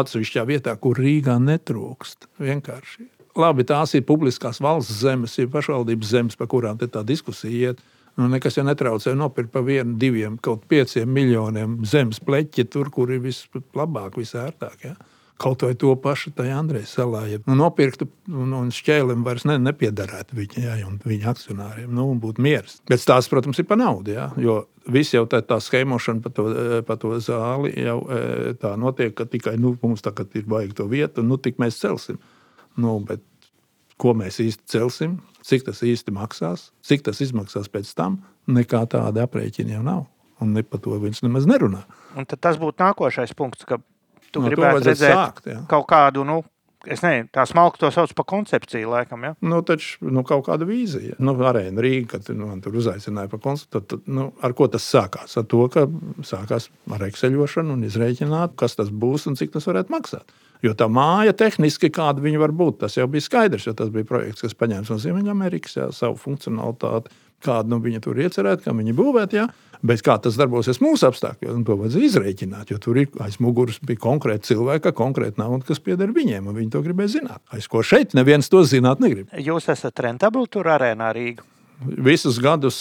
atsevišķā 0.01 0.47
vietā, 0.49 0.73
kur 0.81 0.97
Rīgā 0.97 1.37
netrūkst. 1.45 2.31
Vienkārši. 2.41 3.05
Labi, 3.37 3.65
tās 3.69 3.93
ir 3.93 4.07
publiskās 4.09 4.57
valsts 4.61 5.05
zemes, 5.05 5.37
ir 5.37 5.53
pašvaldības 5.53 6.17
zemes, 6.17 6.37
par 6.37 6.49
kurām 6.49 6.81
tā 6.81 7.05
diskusija 7.05 7.73
iet. 7.73 7.89
Nu, 8.17 8.27
nekas 8.29 8.57
jau 8.57 8.65
netraucē 8.65 9.13
nopirkt 9.17 9.53
par 9.53 9.63
vienu, 9.65 9.95
diviem, 10.01 10.35
kaut 10.41 10.65
pieciem 10.69 11.09
miljoniem 11.09 11.79
zemes 11.89 12.19
pleķi, 12.21 12.67
tur, 12.69 12.89
kur 12.93 13.09
ir 13.13 13.21
vislabāk, 13.21 14.17
visērtāk. 14.21 14.85
Ja? 14.85 14.97
Kaut 15.41 15.63
vai 15.65 15.73
to 15.79 15.91
pašu 15.99 16.31
tajā 16.37 16.55
Andrejas 16.61 16.93
salā. 16.93 17.23
Ja 17.31 17.39
nu, 17.47 17.55
nopirktu 17.57 18.05
un, 18.29 18.53
un 18.53 18.69
šķēlim 18.73 19.23
vairs 19.25 19.47
ne, 19.49 19.57
nepiedarētu 19.59 20.37
viņa, 20.37 20.61
ja, 20.61 20.75
un 20.87 20.99
viņa 21.01 21.31
akcionāriem. 21.31 21.89
Nu, 21.91 22.05
un 22.13 22.21
būtu 22.21 22.43
miers. 22.43 22.77
Bet 22.89 23.03
tās, 23.07 23.27
protams, 23.31 23.59
ir 23.59 23.67
par 23.67 23.81
naudu. 23.81 24.13
Ja, 24.13 24.29
jo 24.39 24.61
viss 24.93 25.15
jau 25.15 25.25
tā, 25.29 25.41
tā 25.45 25.57
schēmošana 25.63 26.23
par 26.23 26.35
to, 26.37 26.47
pa 26.87 26.97
to 27.01 27.15
zāli 27.23 27.73
jau 27.81 27.97
e, 28.05 28.53
tā 28.61 28.75
notiek, 28.79 29.15
ka 29.17 29.25
tikai 29.29 29.57
nu, 29.59 29.73
mums 29.81 30.05
tagad 30.05 30.31
ir 30.37 30.47
vajag 30.49 30.77
to 30.77 30.87
vietu, 30.91 31.23
un 31.23 31.33
nu, 31.33 31.39
tik 31.41 31.59
mēs 31.61 31.81
celsim. 31.81 32.21
Nu, 32.79 32.99
bet 33.07 33.25
ko 34.01 34.13
mēs 34.17 34.39
īsti 34.43 34.69
celsim, 34.75 35.17
cik 35.45 35.67
tas 35.67 35.81
īsti 35.85 36.13
maksās, 36.15 36.69
cik 36.85 37.05
tas 37.07 37.21
izmaksās 37.23 37.69
pēc 37.71 37.91
tam, 37.97 38.21
nekā 38.51 38.85
tāda 38.91 39.25
aprēķina 39.27 39.77
jau 39.77 39.85
nav. 39.85 40.05
Un 40.41 40.55
ne 40.57 40.63
par 40.65 40.81
to 40.83 40.97
viņš 40.99 41.21
nemaz 41.23 41.45
nerunā. 41.47 41.83
Un 42.19 42.27
tas 42.27 42.57
būtu 42.59 42.81
nākošais 42.81 43.31
punkts, 43.37 43.67
ka 43.69 43.77
tu 44.33 44.41
No 44.43 44.49
gribētu 44.51 44.89
redzēt 44.89 45.13
sākt, 45.13 45.47
jā. 45.51 45.61
kaut 45.69 45.87
kādu, 45.89 46.25
nu, 46.27 46.41
es 46.83 47.03
nezinu, 47.03 47.29
tā 47.33 47.45
smalki 47.47 47.79
to 47.81 47.89
sauc 47.95 48.11
par 48.17 48.27
koncepciju, 48.29 48.91
laikam. 48.91 49.23
Ja? 49.27 49.33
Nu, 49.45 49.61
taču 49.65 50.09
nu, 50.09 50.23
kaut 50.27 50.45
kāda 50.47 50.67
vīzija. 50.67 51.17
Nu, 51.23 51.35
arēna 51.47 51.83
Rīga, 51.83 52.17
kad 52.17 52.31
nu, 52.35 52.49
man 52.51 52.63
tur 52.63 52.75
uzaicināja 52.81 53.31
par 53.31 53.43
koncertu, 53.43 53.71
tad, 53.77 53.89
tad, 53.93 54.07
nu, 54.11 54.29
ar 54.43 54.55
ko 54.57 54.67
tas 54.71 54.87
sākās? 54.89 55.37
Ar 55.39 55.47
to, 55.49 55.65
ka 55.73 55.85
sākās 56.27 56.69
ar 56.91 57.05
ekseļošanu 57.07 57.77
un 57.77 57.85
izrēķināt, 57.87 58.57
kas 58.59 58.77
tas 58.79 58.91
būs 58.91 59.29
un 59.31 59.39
cik 59.39 59.55
tas 59.55 59.69
varētu 59.69 59.93
maksāt. 59.95 60.35
Jo 60.63 60.71
tā 60.79 60.87
māja 60.91 61.33
tehniski, 61.35 61.91
kāda 61.91 62.23
viņa 62.23 62.39
var 62.39 62.53
būt, 62.55 62.79
tas 62.85 62.95
jau 62.95 63.07
bija 63.11 63.25
skaidrs, 63.25 63.67
jo 63.67 63.73
tas 63.75 63.89
bija 63.91 64.07
projekts, 64.07 64.45
kas 64.45 64.55
paņēma 64.55 64.87
no 64.87 64.99
Ziemeļamerikas 65.03 65.75
savu 65.97 66.15
funkcionalitāti. 66.21 67.11
Kādu 67.43 67.73
nu, 67.73 67.79
viņi 67.83 68.01
tur 68.03 68.19
iecerēta, 68.23 68.65
kā 68.65 68.73
viņi 68.75 68.95
būvēt. 68.97 69.37
Ja? 69.37 69.47
Bet 69.83 69.99
kā 70.05 70.15
tas 70.23 70.37
darbosies 70.39 70.79
mūsu 70.79 71.09
apstākļos, 71.09 71.57
to 71.67 71.75
vajadzēja 71.81 72.07
izrēķināt. 72.07 72.69
Jo 72.71 72.79
tur 72.83 73.01
ir 73.01 73.09
aiz 73.23 73.35
muguras 73.43 73.81
bija 73.83 73.99
konkrēti 74.05 74.53
cilvēki, 74.53 74.93
konkrēti 74.95 75.41
nauda, 75.41 75.65
kas 75.67 75.83
pieder 75.83 76.13
viņiem, 76.15 76.47
un 76.47 76.55
viņi 76.55 76.71
to 76.71 76.83
gribēja 76.85 77.17
zināt. 77.17 77.41
Aiz 77.51 77.67
ko 77.71 77.83
šeit 77.83 78.15
neviens 78.15 78.47
to 78.51 78.63
zināt 78.67 79.03
negrib. 79.03 79.33
Jūs 79.35 79.67
esat 79.73 79.99
rentabli 80.05 80.47
tur 80.51 80.71
arēnā 80.71 81.11
Rīgā. 81.17 81.43
Visus 81.83 82.37
gadus 82.39 82.79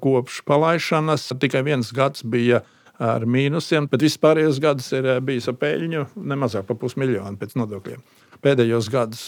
kopš 0.00 0.40
palaišanas 0.48 1.26
tikai 1.42 1.60
viens 1.66 1.90
gads 1.92 2.24
bija 2.24 2.62
ar 2.98 3.26
mīnusiem, 3.28 3.86
bet 3.90 4.02
vispārējos 4.06 4.62
gadus 4.62 4.88
ir 4.96 5.10
bijis 5.24 5.50
ar 5.50 5.58
peļņu 5.60 6.06
nemazāk 6.32 6.66
par 6.70 6.78
pusmiljonu 6.80 7.38
pēc 7.38 7.54
nodokļiem. 7.60 8.00
Pēdējos 8.42 8.88
gadus 8.94 9.24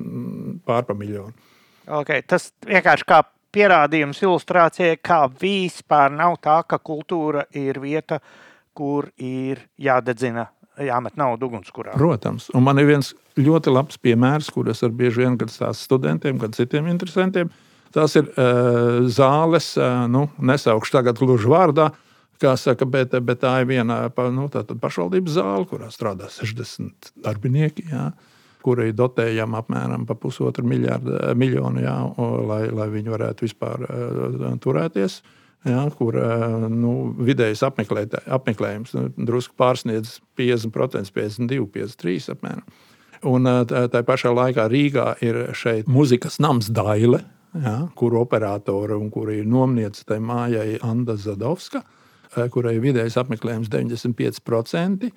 mm, 0.00 0.62
pārpa 0.66 0.96
miljonu. 0.98 1.34
Okay, 2.00 2.22
tas 2.26 2.50
vienkārši 2.66 3.06
kā 3.08 3.22
pierādījums 3.52 4.22
ilustrācijai, 4.24 4.96
kā 5.04 5.24
vispār 5.40 6.12
nav 6.14 6.38
tā, 6.44 6.60
ka 6.68 6.78
kultūra 6.82 7.44
ir 7.58 7.80
vieta, 7.82 8.20
kur 8.76 9.10
ir 9.20 9.60
jādedzina, 9.80 10.46
jāmet 10.80 11.18
naudu 11.20 11.50
ugunskurā. 11.50 11.96
Protams, 11.98 12.48
un 12.56 12.64
man 12.64 12.80
ir 12.80 12.88
viens 12.88 13.12
ļoti 13.36 13.74
labs 13.74 14.00
piemērs, 14.00 14.48
kurus 14.54 14.82
ar 14.86 14.94
bieži 14.96 15.24
vien 15.24 15.36
stāstu 15.44 15.90
studentiem, 15.90 16.40
gan 16.40 16.56
citiem 16.56 16.88
interesantiem. 16.92 17.52
Tās 17.92 18.16
ir 18.16 18.30
uh, 18.30 19.04
zāles, 19.12 19.74
uh, 19.76 20.06
nu, 20.08 20.24
nesaukšu 20.40 20.94
tagad 20.94 21.20
gluži 21.20 21.50
vārdā, 21.52 21.90
kā 22.40 22.54
saka, 22.58 22.88
bet, 22.88 23.12
bet 23.22 23.42
tā 23.44 23.58
ir 23.60 23.68
viena 23.68 24.06
nu, 24.32 24.48
pašvaldības 24.48 25.36
zāle, 25.36 25.66
kurā 25.68 25.92
strādā 25.92 26.32
60 26.32 27.12
darbinieki. 27.20 27.90
Jā. 27.92 28.08
Uh, 28.08 28.31
kurai 28.62 28.90
dotējam 28.96 29.56
apmēram 29.58 30.06
pa 30.08 30.16
pusotru 30.18 30.64
miljardu, 30.68 31.14
eh, 31.18 31.34
miljonu, 31.38 31.82
jā, 31.84 31.96
lai, 32.48 32.64
lai 32.72 32.88
viņi 32.92 33.14
varētu 33.14 33.46
vispār 33.46 33.86
uh, 33.86 34.50
turēties. 34.62 35.20
Jā, 35.62 35.84
kur 35.94 36.16
uh, 36.18 36.64
nu, 36.66 37.12
vidējais 37.22 37.62
apmeklējums 37.62 38.96
nu, 38.96 39.04
drusku 39.14 39.54
pārsniedz 39.58 40.16
50%, 40.38 41.12
52, 41.14 41.68
53 41.76 42.32
apmēram. 42.34 42.64
Un 43.30 43.46
uh, 43.46 43.62
tā 43.66 44.02
pašā 44.06 44.32
laikā 44.34 44.66
Rīgā 44.72 45.12
ir 45.22 45.44
šeit 45.54 45.86
muzikas 45.86 46.40
nams 46.42 46.70
Daile, 46.74 47.22
jā, 47.54 47.76
kur 47.98 48.18
operātori 48.18 48.98
un 48.98 49.12
kuri 49.14 49.38
ir 49.44 49.50
nomnieci 49.50 50.02
tai 50.08 50.18
mājai 50.18 50.80
Anna 50.82 51.14
Zadovska, 51.14 51.84
kurai 52.50 52.78
vidējais 52.82 53.20
apmeklējums 53.22 53.70
95%. 53.70 55.12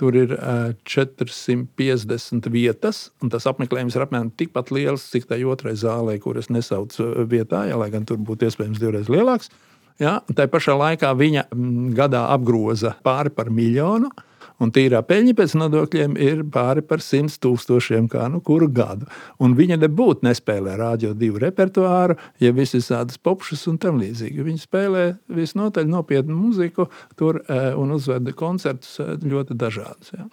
Tur 0.00 0.16
ir 0.16 0.30
uh, 0.32 0.70
450 0.88 2.48
vietas, 2.54 3.02
un 3.20 3.32
tas 3.32 3.44
apmeklējums 3.50 3.98
ir 3.98 4.04
apmēram 4.06 4.30
tikpat 4.32 4.72
liels, 4.72 5.04
cik 5.12 5.28
tai 5.28 5.42
otrai 5.44 5.74
zālē, 5.76 6.16
kuras 6.22 6.48
nesaucu 6.48 7.26
vietā, 7.28 7.66
ja, 7.68 7.76
lai 7.80 7.90
gan 7.92 8.08
tur 8.08 8.16
būtu 8.16 8.48
iespējams 8.48 8.80
divreiz 8.80 9.12
lielāks. 9.12 9.52
Ja, 10.00 10.22
tā 10.32 10.46
pašā 10.48 10.72
laikā 10.80 11.12
viņa 11.12 11.50
gadā 11.98 12.24
apgroza 12.32 12.94
pāri 13.04 13.32
par 13.36 13.52
miljonu. 13.52 14.08
Uh, 14.08 14.29
un 14.60 14.72
tīrā 14.74 15.00
peļņa 15.06 15.36
pēc 15.38 15.54
nodokļiem 15.60 16.16
ir 16.20 16.42
pāri 16.52 16.84
par 16.86 17.02
100 17.04 17.38
tūkstošiem 17.42 18.08
kā 18.12 18.28
nu 18.32 18.42
kuru 18.44 18.68
gadu. 18.72 19.08
Un 19.42 19.56
viņa 19.58 19.80
nebūtu 19.84 20.26
nespēlē 20.28 20.76
rādio 20.80 21.14
divu 21.16 21.40
repertuāru, 21.42 22.18
ja 22.42 22.52
visi 22.56 22.82
tādas 22.84 23.20
popšas 23.20 23.66
un 23.70 23.80
tam 23.82 24.00
līdzīgi. 24.02 24.44
Viņa 24.46 24.64
spēlē 24.66 25.06
visnotaļ 25.40 25.88
nopietnu 25.90 26.36
muziku 26.36 26.90
tur 27.18 27.42
eh, 27.46 27.72
un 27.78 27.96
uzveda 27.96 28.36
koncertus 28.36 29.00
eh, 29.02 29.16
ļoti 29.20 29.56
dažādus. 29.58 30.14
Ja. 30.16 30.28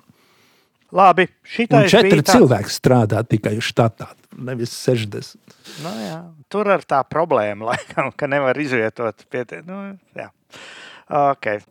Labi, 0.96 1.26
šitais 1.44 1.92
četri 1.92 2.22
tā... 2.24 2.38
cilvēki 2.38 2.72
strādā 2.72 3.20
tikai 3.28 3.58
štatā, 3.64 4.08
nevis 4.40 4.72
60. 4.86 5.36
Nu, 5.84 5.92
jā. 6.00 6.20
Tur 6.48 6.70
ar 6.72 6.86
tā 6.88 7.02
problēma, 7.04 7.74
laikam, 7.74 8.14
ka 8.16 8.30
nevar 8.32 8.56
izvietot 8.62 9.26
pietiekami. 9.28 9.68
Nu, 9.68 9.82
jā. 10.16 10.30
Okay. 11.08 11.62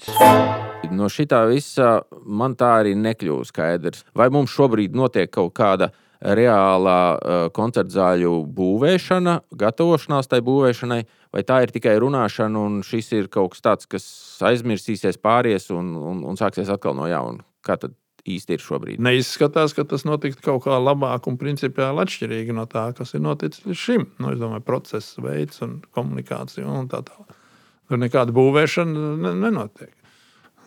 No 0.96 1.11
šitā 1.12 1.42
visa 1.51 2.01
man 2.25 2.55
tā 2.57 2.70
arī 2.81 2.94
nekļūst 2.96 3.53
skaidrs. 3.53 4.05
Vai 4.16 4.31
mums 4.33 4.55
šobrīd 4.55 4.96
notiek 4.96 5.31
kaut 5.33 5.53
kāda 5.59 5.90
reālā 6.16 7.01
uh, 7.16 7.42
koncerta 7.53 7.92
zāļu 7.92 8.38
būvēšana, 8.57 9.37
gatavošanās 9.61 10.31
tai 10.33 10.40
būvēšanai, 10.46 11.03
vai 11.37 11.44
tā 11.44 11.61
ir 11.66 11.75
tikai 11.75 11.99
runāšana, 12.01 12.62
un 12.68 12.81
šis 12.87 13.12
ir 13.18 13.29
kaut 13.33 13.53
kas 13.53 13.64
tāds, 13.66 13.90
kas 13.90 14.09
aizmirsīsies, 14.49 15.20
pāries 15.20 15.68
un, 15.75 15.92
un, 16.01 16.25
un 16.25 16.40
sāksies 16.40 16.72
atkal 16.72 16.96
no 16.96 17.11
jauna? 17.11 17.44
Kā 17.66 17.77
tad 17.83 17.92
īsti 18.27 18.57
ir 18.57 18.64
šobrīd? 18.64 19.03
Neizskatās, 19.05 19.77
ka 19.77 19.85
tas 19.85 20.07
notiktu 20.09 20.42
kaut 20.49 20.64
kā 20.64 20.81
labāk 20.81 21.29
un 21.31 21.37
principiāli 21.40 22.07
atšķirīgi 22.07 22.57
no 22.57 22.64
tā, 22.70 22.88
kas 22.96 23.12
ir 23.14 23.27
noticis 23.27 23.66
līdz 23.68 23.83
šim. 23.83 24.09
Nu, 24.16 24.33
es 24.33 24.40
domāju, 24.40 24.64
process, 24.66 25.18
veids 25.20 25.61
un 25.66 25.83
komunikācija 25.94 26.64
un 26.66 26.88
tā 26.90 27.05
tālāk. 27.07 27.42
Tur 27.87 28.01
nekāda 28.03 28.35
būvēšana 28.35 29.35
nenotiek. 29.38 29.92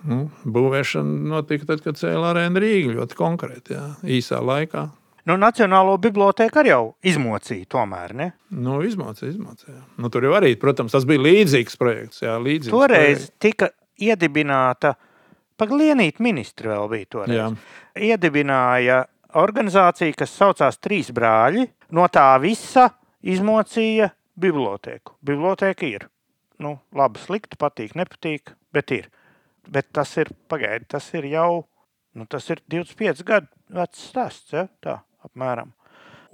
Nu, 0.07 0.29
būvēšana 0.47 1.33
notika 1.33 1.67
tad, 1.73 1.83
kad 1.83 1.99
cēlā 1.99 2.31
arēna 2.31 2.61
Rīga 2.63 2.95
ļoti 2.95 3.17
konkrēti, 3.19 3.75
jā, 3.75 3.85
īsā 4.19 4.39
laikā. 4.39 4.85
Nu, 5.27 5.35
Nacionālo 5.37 5.97
bibliotēku 6.01 6.61
arī 6.61 6.71
jau 6.71 6.83
izmocīja, 7.05 7.67
tomēr. 7.69 8.13
Ne? 8.17 8.29
Nu, 8.55 8.79
izmocīja, 8.87 9.33
izmocīja. 9.35 9.81
Nu, 9.99 10.09
tur 10.13 10.25
jau 10.25 10.31
arī, 10.39 10.53
protams, 10.57 10.95
tas 10.95 11.05
bija 11.09 11.21
līdzīgs 11.21 11.75
projekts. 11.77 12.23
Jā, 12.23 12.37
līdzīgs 12.41 12.73
toreiz 12.73 13.25
projekts. 13.25 13.35
tika 13.43 13.69
iedibināta, 13.99 14.95
paglienīt 15.59 16.21
ministri 16.23 16.71
vēl 16.71 16.87
bija 16.93 17.09
toreiz. 17.17 17.35
Jā. 17.35 17.49
Iedibināja 18.09 19.03
organizācija, 19.37 20.15
kas 20.17 20.33
saucās 20.39 20.79
Trīs 20.81 21.11
brāļi. 21.13 21.67
No 21.93 22.07
tā 22.09 22.31
visa 22.41 22.87
izmocīja 23.21 24.09
bibliotēku. 24.39 25.19
Bibliotēka 25.25 25.85
ir 25.89 26.07
nu, 26.63 26.75
labi, 26.95 27.21
slikti, 27.23 27.57
patīk, 27.59 27.95
nepatīk, 27.97 28.53
bet 28.75 28.93
ir. 28.95 29.09
Bet 29.69 29.89
tas 29.95 30.11
ir, 30.19 30.31
pagaidi, 30.49 30.87
tas 30.89 31.05
ir 31.17 31.27
jau, 31.29 31.63
nu, 32.17 32.25
tas 32.29 32.47
ir 32.49 32.61
25 32.71 33.23
gadu 33.27 33.49
vecs 33.75 34.07
stāsts, 34.11 34.53
ja? 34.55 34.67
tā 34.83 34.99
apmēram. 35.25 35.73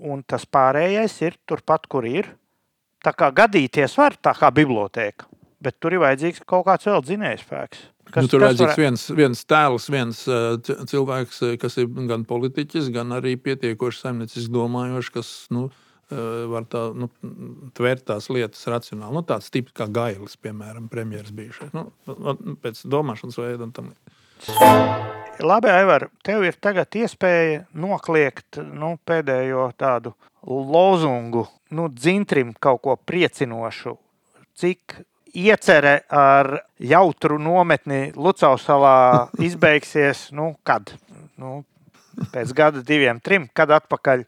Un 0.06 0.24
tas 0.28 0.46
pārējais 0.48 1.16
ir 1.24 1.38
turpat, 1.48 1.88
kur 1.92 2.08
ir. 2.08 2.34
Tā 3.06 3.14
kā 3.16 3.30
gadīties 3.36 3.96
var, 4.00 4.16
tā 4.18 4.34
kā 4.36 4.50
bibliotēka, 4.56 5.28
bet 5.62 5.78
tur 5.80 5.96
ir 5.96 6.02
vajadzīgs 6.04 6.42
kaut 6.48 6.66
kāds 6.68 6.88
vēl 6.90 7.04
dzinējspēks. 7.06 7.84
Kas, 8.06 8.26
nu, 8.26 8.32
tur 8.32 8.42
ir 8.42 8.48
vajadzīgs 8.48 8.72
var... 8.72 8.82
viens, 8.82 9.06
viens 9.18 9.44
tēls, 9.50 9.88
viens 9.94 10.22
cilvēks, 10.92 11.42
kas 11.62 11.78
ir 11.82 11.90
gan 12.10 12.26
politiķis, 12.28 12.90
gan 12.96 13.14
arī 13.18 13.36
pietiekoši 13.42 14.02
saimnieciski 14.02 14.54
domājošs, 14.54 15.12
kas 15.14 15.32
nu, 15.54 15.68
var 16.10 16.68
tā, 16.70 16.82
nu, 16.94 17.10
tvērt 17.78 18.06
tās 18.12 18.30
lietas 18.30 18.62
racionāli. 18.70 19.16
Nu, 19.16 19.24
tāds 19.26 19.50
tips 19.54 19.74
kā 19.76 19.88
Gailis, 19.90 20.38
piemēram, 20.38 20.90
premjerministrs 20.92 21.36
bijušais. 21.36 21.74
Nu, 21.74 21.90
pēc 22.62 22.84
domāšanas 22.92 23.40
veida 23.42 23.66
un 23.66 23.74
tam 23.76 23.90
līdzīgi. 23.94 24.16
Labi, 25.46 25.68
Aivar, 25.72 26.08
tev 26.24 26.46
ir 26.48 26.56
tagad 26.64 26.96
iespēja 26.96 27.66
nokliegt 27.76 28.62
nu, 28.64 28.96
pēdējo 29.08 29.68
tādu 29.80 30.14
lozungu, 30.46 31.48
nu, 31.76 31.90
dzintrim 31.92 32.54
kaut 32.62 32.84
ko 32.86 32.96
priecinošu. 32.96 33.98
Cik 34.56 35.00
iecerē 35.36 35.96
ar 36.08 36.52
jautru 36.80 37.40
nometni 37.42 38.14
Lucausalā 38.16 39.28
izbeigsies, 39.48 40.30
nu, 40.36 40.54
kad? 40.64 40.94
Nu, 41.36 41.64
pēc 42.32 42.54
gada, 42.56 42.84
diviem, 42.86 43.20
trim, 43.20 43.50
kad 43.52 43.74
atpakaļ 43.76 44.24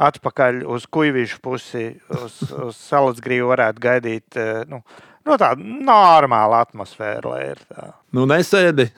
atpakaļ 0.00 0.64
uz 0.70 0.86
kuģīšu 0.92 1.40
pusi, 1.44 1.84
uz, 2.16 2.40
uz 2.50 2.78
salas 2.78 3.20
grību 3.22 3.50
varētu 3.52 3.84
gaidīt 3.84 4.40
eh, 4.40 4.62
nu, 4.70 4.80
nu, 5.26 5.36
tādu 5.40 5.66
normālu 5.84 6.56
atmosfēru. 6.60 7.36
Tā. 7.68 7.90
Nu, 8.16 8.26
nesēdi 8.30 8.90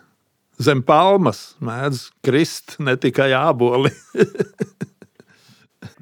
zem 0.62 0.84
palmas, 0.86 1.52
mēdz 1.64 2.06
krist 2.24 2.78
ne 2.82 2.96
tikai 3.00 3.32
āboli. 3.36 3.92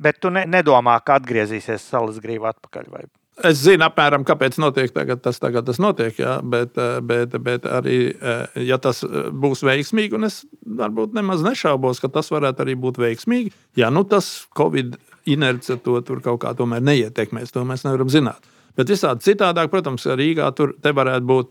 Bet 0.00 0.20
tu 0.20 0.32
ne, 0.32 0.46
nedomā, 0.48 0.98
ka 1.04 1.18
atgriezīsies 1.20 1.88
salas 1.92 2.20
grība 2.22 2.54
atpakaļ? 2.54 2.92
Vai? 2.92 3.04
Es 3.46 3.61
zinu, 3.62 3.85
apmēram, 3.87 4.24
kāpēc 4.29 4.59
notiek 4.61 4.92
tagad, 4.92 5.22
tas 5.24 5.38
tagad 5.40 5.64
tas 5.68 5.79
notiek, 5.81 6.16
jā, 6.20 6.38
bet, 6.44 6.76
eh, 6.79 6.98
bet, 7.00 7.37
bet 7.42 7.64
arī, 7.64 7.98
eh, 8.12 8.62
ja 8.66 8.76
tas 8.79 9.03
būs 9.05 9.64
veiksmīgi, 9.64 10.18
un 10.18 10.24
es 10.29 10.42
varbūt 10.66 11.14
nemaz 11.16 11.44
nešaubos, 11.46 12.00
ka 12.00 12.09
tas 12.09 12.29
varētu 12.29 12.64
arī 12.64 12.76
būt 12.76 13.00
veiksmīgi, 13.00 13.53
ja 13.76 13.90
nu 13.90 14.05
tas 14.05 14.46
Covid 14.57 14.98
inerce 15.26 15.76
to 15.85 16.00
tur 16.00 16.20
kaut 16.20 16.40
kā 16.40 16.55
tomēr 16.57 16.85
neietekmēs, 16.85 17.53
to 17.53 17.64
mēs 17.64 17.85
nevaram 17.85 18.09
zināt. 18.12 18.44
Bet 18.76 18.92
visādi 18.92 19.24
citādāk, 19.24 19.70
protams, 19.72 20.05
Rīgā 20.05 20.55
tur 20.55 20.74
varētu 20.81 21.26
būt 21.26 21.50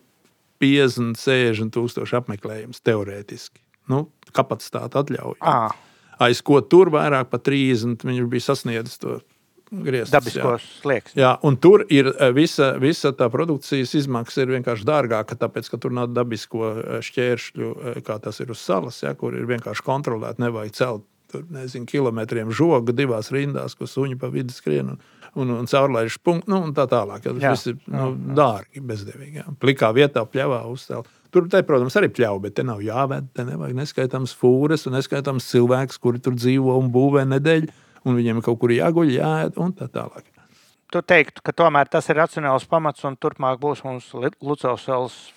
50, 0.60 1.17
60 1.17 1.71
tūkstoši 1.75 2.17
apmeklējums 2.19 2.82
teorētiski. 2.84 3.62
Nu, 3.89 4.10
kapacitāte 4.36 4.99
atļauj. 5.02 5.39
À. 5.41 5.71
Aiz 6.19 6.41
ko 6.45 6.60
tur 6.62 6.91
vairāk 6.93 7.32
par 7.32 7.39
30 7.39 8.04
viņš 8.06 8.25
bija 8.30 8.45
sasniedzis 8.49 8.99
to 8.99 9.19
grieztus. 9.71 10.13
Dabiskos 10.15 10.65
slieksni. 10.82 11.21
Jā, 11.21 11.36
un 11.45 11.58
tur 11.62 11.86
ir 11.93 12.12
e, 12.12 12.32
visa, 12.36 12.71
visa 12.82 13.12
tā 13.15 13.29
produkcijas 13.34 13.93
izmaksa 13.99 14.43
ir 14.43 14.55
vienkārši 14.58 14.88
dārgāka, 14.88 15.38
tāpēc, 15.39 15.69
ka 15.71 15.82
tur 15.82 15.95
nav 15.95 16.10
dabisko 16.13 16.65
e, 16.71 16.99
šķēršļu, 17.05 17.69
e, 17.69 17.95
kā 18.05 18.19
tas 18.23 18.41
ir 18.43 18.51
uz 18.55 18.63
salas, 18.63 19.03
ja, 19.05 19.13
kur 19.17 19.38
ir 19.38 19.47
vienkārši 19.49 19.86
kontrolēti, 19.86 20.45
nevajag 20.45 20.75
celt 20.79 21.08
tur, 21.29 21.45
nezinu, 21.53 21.88
kilometriem 21.89 22.51
žoga 22.55 22.93
divās 22.95 23.29
rindās, 23.34 23.77
ko 23.77 23.88
suņi 23.89 24.17
pa 24.19 24.32
vidu 24.34 24.53
skrien 24.55 24.93
un, 24.95 24.99
un, 25.36 25.53
un 25.60 25.69
caurlaižu 25.69 26.21
punktu, 26.25 26.51
nu, 26.51 26.63
un 26.67 26.73
tā 26.77 26.88
tālāk. 26.89 27.23
Tas 27.25 27.43
Jā, 27.43 27.53
viss 27.53 27.69
ir 27.69 27.77
nu, 27.86 27.93
jā, 27.93 28.08
jā. 28.10 28.36
dārgi, 28.39 28.84
bezdevīgi. 28.91 29.41
Jā. 29.41 29.45
Plikā 29.62 29.91
vietā 29.95 30.25
pļāvā 30.25 30.63
uzcelt. 30.71 31.10
Tur, 31.29 31.45
te, 31.51 31.62
protams, 31.65 31.93
arī 31.99 32.10
pļauja, 32.10 32.41
bet 32.41 32.55
te 32.58 32.65
nav 32.65 32.82
jāved. 32.82 33.29
Te 33.38 33.45
nevajag 33.45 33.77
neskaitāms 33.77 34.34
fūres 34.38 34.88
un 34.89 34.97
neskaitāms 34.97 35.45
cilvēks, 35.51 36.01
kuri 36.01 36.21
tur 36.25 36.38
dzīvo 36.38 36.79
un 36.82 36.89
būvē 36.93 37.27
nedēļu, 37.36 37.69
un 38.05 38.19
viņiem 38.19 38.43
kaut 38.45 38.59
kur 38.62 38.73
jāguļ, 38.73 39.15
jāēd 39.19 39.57
un 39.62 39.73
tā 39.77 39.89
tālāk. 39.91 40.27
Tu 40.89 41.03
teiktu, 41.05 41.43
ka 41.45 41.53
tomēr 41.53 41.85
tas 41.85 42.07
ir 42.09 42.17
racionāls 42.17 42.63
pamats 42.65 43.03
un 43.05 43.13
turpmāk 43.21 43.59
būs 43.62 43.83
mums 43.85 44.07
Lucas 44.41 44.88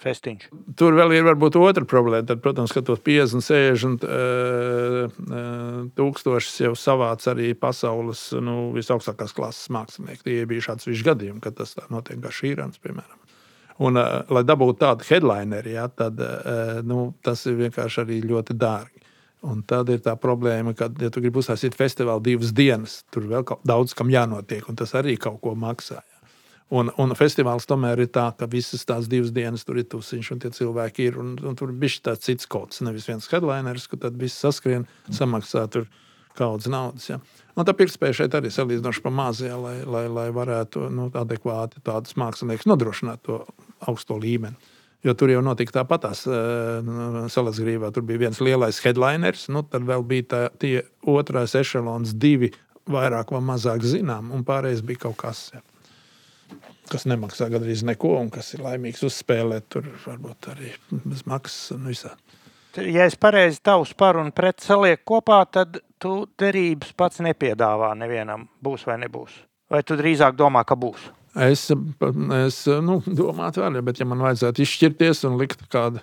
festiņš. 0.00 0.46
Tur 0.80 0.96
vēl 0.96 1.12
ir 1.12 1.26
varbūt 1.26 1.58
otra 1.60 1.84
problēma. 1.84 2.24
Tad, 2.30 2.40
protams, 2.40 2.72
ka 2.72 2.80
tos 2.80 3.02
50, 3.04 3.44
60 3.44 4.06
uh, 4.06 5.12
uh, 5.12 5.82
tūkstošus 5.98 6.56
jau 6.64 6.72
savāc 6.72 7.26
arī 7.28 7.50
pasaules 7.52 8.30
nu, 8.40 8.70
visaugstākās 8.72 9.36
klases 9.36 9.68
mākslinieki. 9.76 10.24
Tie 10.24 10.38
bija 10.48 10.70
šāds 10.70 10.88
viņš 10.88 11.04
gadījumi, 11.10 11.44
kad 11.44 11.60
tas 11.60 11.76
notiek 11.92 12.22
kā 12.24 12.32
šīrans, 12.32 12.80
piemēram. 12.80 13.20
Un, 13.84 14.00
uh, 14.00 14.22
lai 14.32 14.46
dabūtu 14.48 14.80
tādu 14.86 15.04
headlineru, 15.10 15.76
ja, 15.76 15.84
tad 15.92 16.16
nu, 16.88 17.10
tas 17.20 17.44
ir 17.44 17.60
vienkārši 17.60 18.06
arī 18.06 18.22
ļoti 18.24 18.56
dārgi. 18.56 19.01
Un 19.42 19.64
tad 19.66 19.88
ir 19.90 19.98
tā 20.04 20.14
problēma, 20.20 20.70
ka, 20.78 20.86
ja 21.02 21.10
tu 21.10 21.20
gribi 21.22 21.40
uzsākt 21.40 21.74
festivālu 21.74 22.22
divas 22.22 22.52
dienas, 22.54 23.00
tur 23.10 23.26
vēl 23.26 23.42
kaut, 23.46 23.64
daudz 23.66 23.94
kam 23.98 24.12
jānotiek, 24.12 24.68
un 24.70 24.78
tas 24.78 24.94
arī 24.98 25.16
kaut 25.18 25.40
ko 25.42 25.56
maksā. 25.58 25.98
ja. 25.98 26.12
Un, 26.72 26.88
un 26.96 27.12
festivāls 27.12 27.66
tomēr 27.68 28.00
ir 28.00 28.08
tā, 28.14 28.30
ka 28.38 28.46
visas 28.48 28.86
tās 28.88 29.08
divas 29.10 29.32
dienas 29.34 29.66
tur 29.68 29.76
ir 29.76 29.84
tusiņš, 29.92 30.30
un 30.32 30.38
tie 30.40 30.50
cilvēki 30.56 31.08
ir. 31.10 31.18
Un, 31.20 31.34
un 31.44 31.58
tur 31.58 31.74
bija 31.76 32.00
tāds 32.08 32.24
cits 32.24 32.48
kods, 32.48 32.80
nevis 32.86 33.08
viens 33.10 33.28
headliners, 33.28 33.84
ka 33.90 33.98
tad 34.00 34.16
viss 34.16 34.40
saskrien, 34.40 34.86
samaksā 35.12 35.66
tur 35.74 35.84
kaudzes 36.38 36.72
naudas. 36.72 37.10
Ja. 37.10 37.18
Un 37.52 37.68
tā 37.68 37.74
pirktspēja 37.76 38.22
šeit 38.22 38.36
arī 38.38 38.48
salīdzinoši 38.54 39.04
pa 39.04 39.12
mazajā, 39.12 39.58
lai, 39.60 39.74
lai, 39.84 40.06
lai 40.08 40.28
varētu 40.32 40.86
nu, 40.96 41.10
adekvāti 41.20 41.82
tādus 41.84 42.16
māksliniekus 42.16 42.70
nodrošināt 42.70 43.20
to 43.28 43.42
augsto 43.84 44.16
līmeni. 44.16 44.56
Jo 45.02 45.16
tur 45.18 45.32
jau 45.32 45.40
notika 45.42 45.80
tāpatās 45.80 46.20
Salasgrīvā. 47.34 47.90
Tur 47.94 48.04
bija 48.06 48.28
viens 48.28 48.38
lielais 48.38 48.78
headliners, 48.84 49.48
nu, 49.50 49.64
tad 49.66 49.82
vēl 49.88 50.04
bija 50.06 50.28
tā, 50.30 50.42
tie 50.62 50.76
otrais 51.10 51.56
ešalons, 51.58 52.14
divi 52.22 52.52
vairāk 52.90 53.34
vai 53.34 53.42
mazāk 53.42 53.82
zinām, 53.86 54.30
un 54.34 54.46
pārējais 54.46 54.84
bija 54.86 55.08
kaut 55.08 55.18
kas. 55.24 55.48
Ja 55.54 55.62
kas 56.92 57.06
nemaksā 57.08 57.48
gandrīz 57.52 57.84
neko, 57.88 58.16
un 58.20 58.30
kas 58.32 58.52
ir 58.56 58.64
laimīgs 58.64 59.02
uzspēlēt, 59.06 59.68
tur 59.72 59.88
varbūt 60.04 60.50
arī 60.52 60.72
bez 60.92 61.24
maksas 61.28 61.72
un 61.76 61.88
visādi. 61.88 62.38
Ja 62.88 63.04
es 63.04 63.18
pareizi 63.20 63.60
tavus 63.64 63.92
par 63.96 64.16
un 64.20 64.30
pret 64.32 64.62
salieku 64.64 65.04
kopā, 65.14 65.42
tad 65.52 65.82
tu 66.00 66.22
derības 66.40 66.94
pats 66.96 67.20
nepiedāvā 67.24 67.92
nevienam, 68.00 68.46
būs 68.64 68.86
vai 68.88 68.96
nebūs. 69.02 69.34
Vai 69.72 69.82
tu 69.84 69.96
drīzāk 69.96 70.36
domā, 70.36 70.64
ka 70.68 70.76
būs? 70.76 71.10
Es, 71.34 71.70
es 71.72 72.56
nu, 72.84 72.98
domāju, 73.06 73.62
vēl, 73.62 73.78
bet 73.86 74.00
ja 74.02 74.04
man 74.08 74.20
vajadzētu 74.20 74.60
izšķirties 74.66 75.22
un 75.30 75.38
likt 75.40 75.62
kādu 75.72 76.02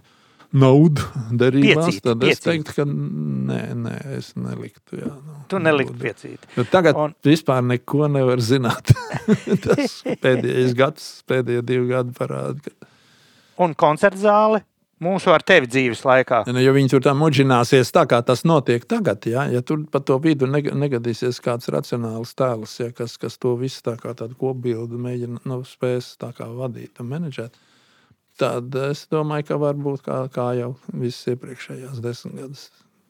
naudu 0.58 1.04
derībās, 1.38 1.92
Piecīt, 1.92 2.02
tad 2.08 2.24
es 2.26 2.40
piecīt. 2.40 2.46
teiktu, 2.48 2.74
ka 2.80 2.86
nē, 2.90 3.60
nē 3.84 3.94
es 4.18 4.32
neliktu. 4.34 4.98
Jā, 4.98 5.12
nu, 5.14 5.36
Tu 5.52 5.60
neliktu 5.62 5.94
piecīt. 6.02 6.48
Jo 6.58 6.66
tagad 6.72 6.98
Un- 6.98 7.14
vispār 7.28 7.62
neko 7.70 8.08
nevar 8.10 8.42
zināt. 8.42 8.90
Tas 9.68 10.00
pēdējais 10.24 10.74
gads, 10.80 11.06
pēdējie 11.30 11.62
divi 11.70 11.92
gadi 11.94 12.16
parāda, 12.18 12.58
ka 12.66 12.90
Un 13.60 13.74
koncerta 13.76 14.18
zāle 14.18 14.64
mūsu 15.04 15.32
ar 15.34 15.44
tevi 15.46 15.70
dzīves 15.70 16.04
laikā. 16.08 16.44
Nu, 16.50 16.62
ja 16.64 16.74
viņi 16.76 16.94
tur 16.94 17.04
tā 17.06 17.14
muģināsies, 17.18 17.92
tā 17.96 18.06
kā 18.10 18.20
tas 18.26 18.44
notiek 18.48 18.86
tagad, 18.90 19.26
ja, 19.30 19.46
ja 19.52 19.64
tur 19.66 19.86
pa 19.92 20.02
to 20.04 20.20
vidu 20.24 20.50
neg- 20.50 20.72
negadīsies 20.76 21.42
kāds 21.44 21.72
racionāls 21.74 22.36
tēls, 22.40 22.76
ja, 22.82 22.92
kas, 22.96 23.18
kas 23.22 23.40
to 23.42 23.56
visu 23.60 23.84
tā 23.86 23.96
kā 24.02 24.14
tādu 24.18 24.38
kopbildu 24.40 25.00
mēģina 25.00 25.44
nu, 25.50 25.62
spēs 25.68 26.14
tā 26.22 26.34
kā 26.38 26.50
vadīt 26.52 27.00
un 27.04 27.12
menedžēt, 27.14 27.58
tad 28.40 28.76
es 28.90 29.06
domāju, 29.12 29.50
ka 29.50 29.60
varbūt 29.62 30.06
kā, 30.06 30.20
kā 30.34 30.52
jau 30.60 30.74
visas 30.94 31.34
iepriekšējās 31.36 32.04
desmit 32.04 32.40
gadus 32.40 32.70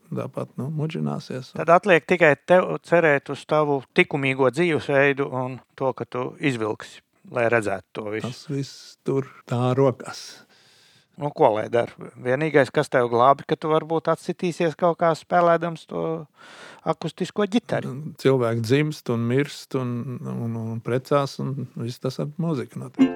tāpat 0.09 0.55
nu, 0.57 0.69
muģināsies. 0.73 1.53
Tad 1.57 1.69
atliek 1.73 2.05
tikai 2.09 2.33
tev 2.49 2.71
cerēt 2.85 3.29
uz 3.33 3.43
tavu 3.49 3.81
likumīgo 3.97 4.49
dzīvesveidu 4.53 5.29
un 5.29 5.59
to, 5.77 5.91
ka 5.93 6.07
tu 6.09 6.31
izvilksi, 6.41 7.03
lai 7.35 7.45
redzētu 7.51 7.93
to 7.93 8.05
visu. 8.15 8.29
Tas 8.31 8.45
viss 8.49 8.97
tur 9.05 9.29
tā 9.49 9.69
rokās. 9.77 10.23
Nu, 11.19 11.33
ko 11.35 11.49
lai 11.57 11.65
dara? 11.71 12.11
Vienīgais, 12.23 12.71
kas 12.71 12.87
tev 12.91 13.09
glābi, 13.11 13.43
ka 13.49 13.57
tu 13.59 13.71
varbūt 13.71 14.07
atsitīsies 14.13 14.77
kaut 14.79 15.01
kā 15.01 15.11
spēlēdams 15.19 15.83
to 15.89 16.03
akustisko 16.87 17.43
ģitāru. 17.51 17.91
Cilvēki 18.23 18.63
dzimst 18.63 19.11
un 19.11 19.25
mirst 19.27 19.75
un, 19.79 19.91
un, 20.23 20.55
un 20.61 20.79
precās, 20.85 21.35
un 21.43 21.67
viss 21.75 21.99
tas 21.99 22.21
ar 22.23 22.31
mūziku 22.39 22.85
notiek. 22.85 23.11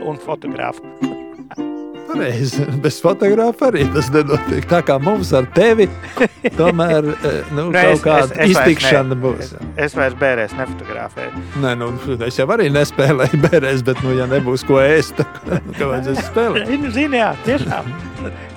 Un 0.00 0.16
fotogrāfu. 0.24 0.88
Pareizi, 2.12 2.66
bez 2.84 2.98
fotogrāfa 3.02 3.70
arī 3.70 3.86
tas 3.94 4.10
nenotiek. 4.12 4.66
Tā 4.70 4.82
kā 4.86 4.98
mums 5.02 5.32
ar 5.36 5.46
tevi 5.56 5.88
tomēr 6.60 7.08
eh, 7.14 7.38
nu, 7.54 7.68
Nu, 7.72 7.74
kaut 7.74 8.04
kāda 8.04 8.46
iztikšana 8.48 9.14
ne, 9.14 9.18
būs. 9.22 9.52
Es, 9.54 9.72
es 9.86 9.96
vairs 9.98 10.16
bērēs 10.20 10.54
nefotografēju. 10.58 11.44
Nē, 11.64 11.74
nu, 11.80 11.90
es 12.28 12.40
jau 12.40 12.48
arī 12.54 12.68
nespēlēju 12.74 13.42
bērēs, 13.46 13.84
bet, 13.86 14.02
nu, 14.04 14.14
ja 14.18 14.28
nebūs 14.30 14.66
ko 14.68 14.80
ēst, 14.82 15.20
tad 15.20 15.58
kā 15.78 15.88
vajadzēs 15.94 16.22
spēlēt? 16.28 16.76
Zini, 16.92 17.22
jā, 17.22 17.32
tiešām. 17.48 17.92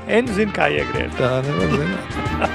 Enu 0.06 0.38
zina, 0.38 0.54
kā 0.56 0.70
iegriezt. 0.74 1.18
Tā 1.22 1.40
nevar 1.48 1.76
zināt. 1.80 2.52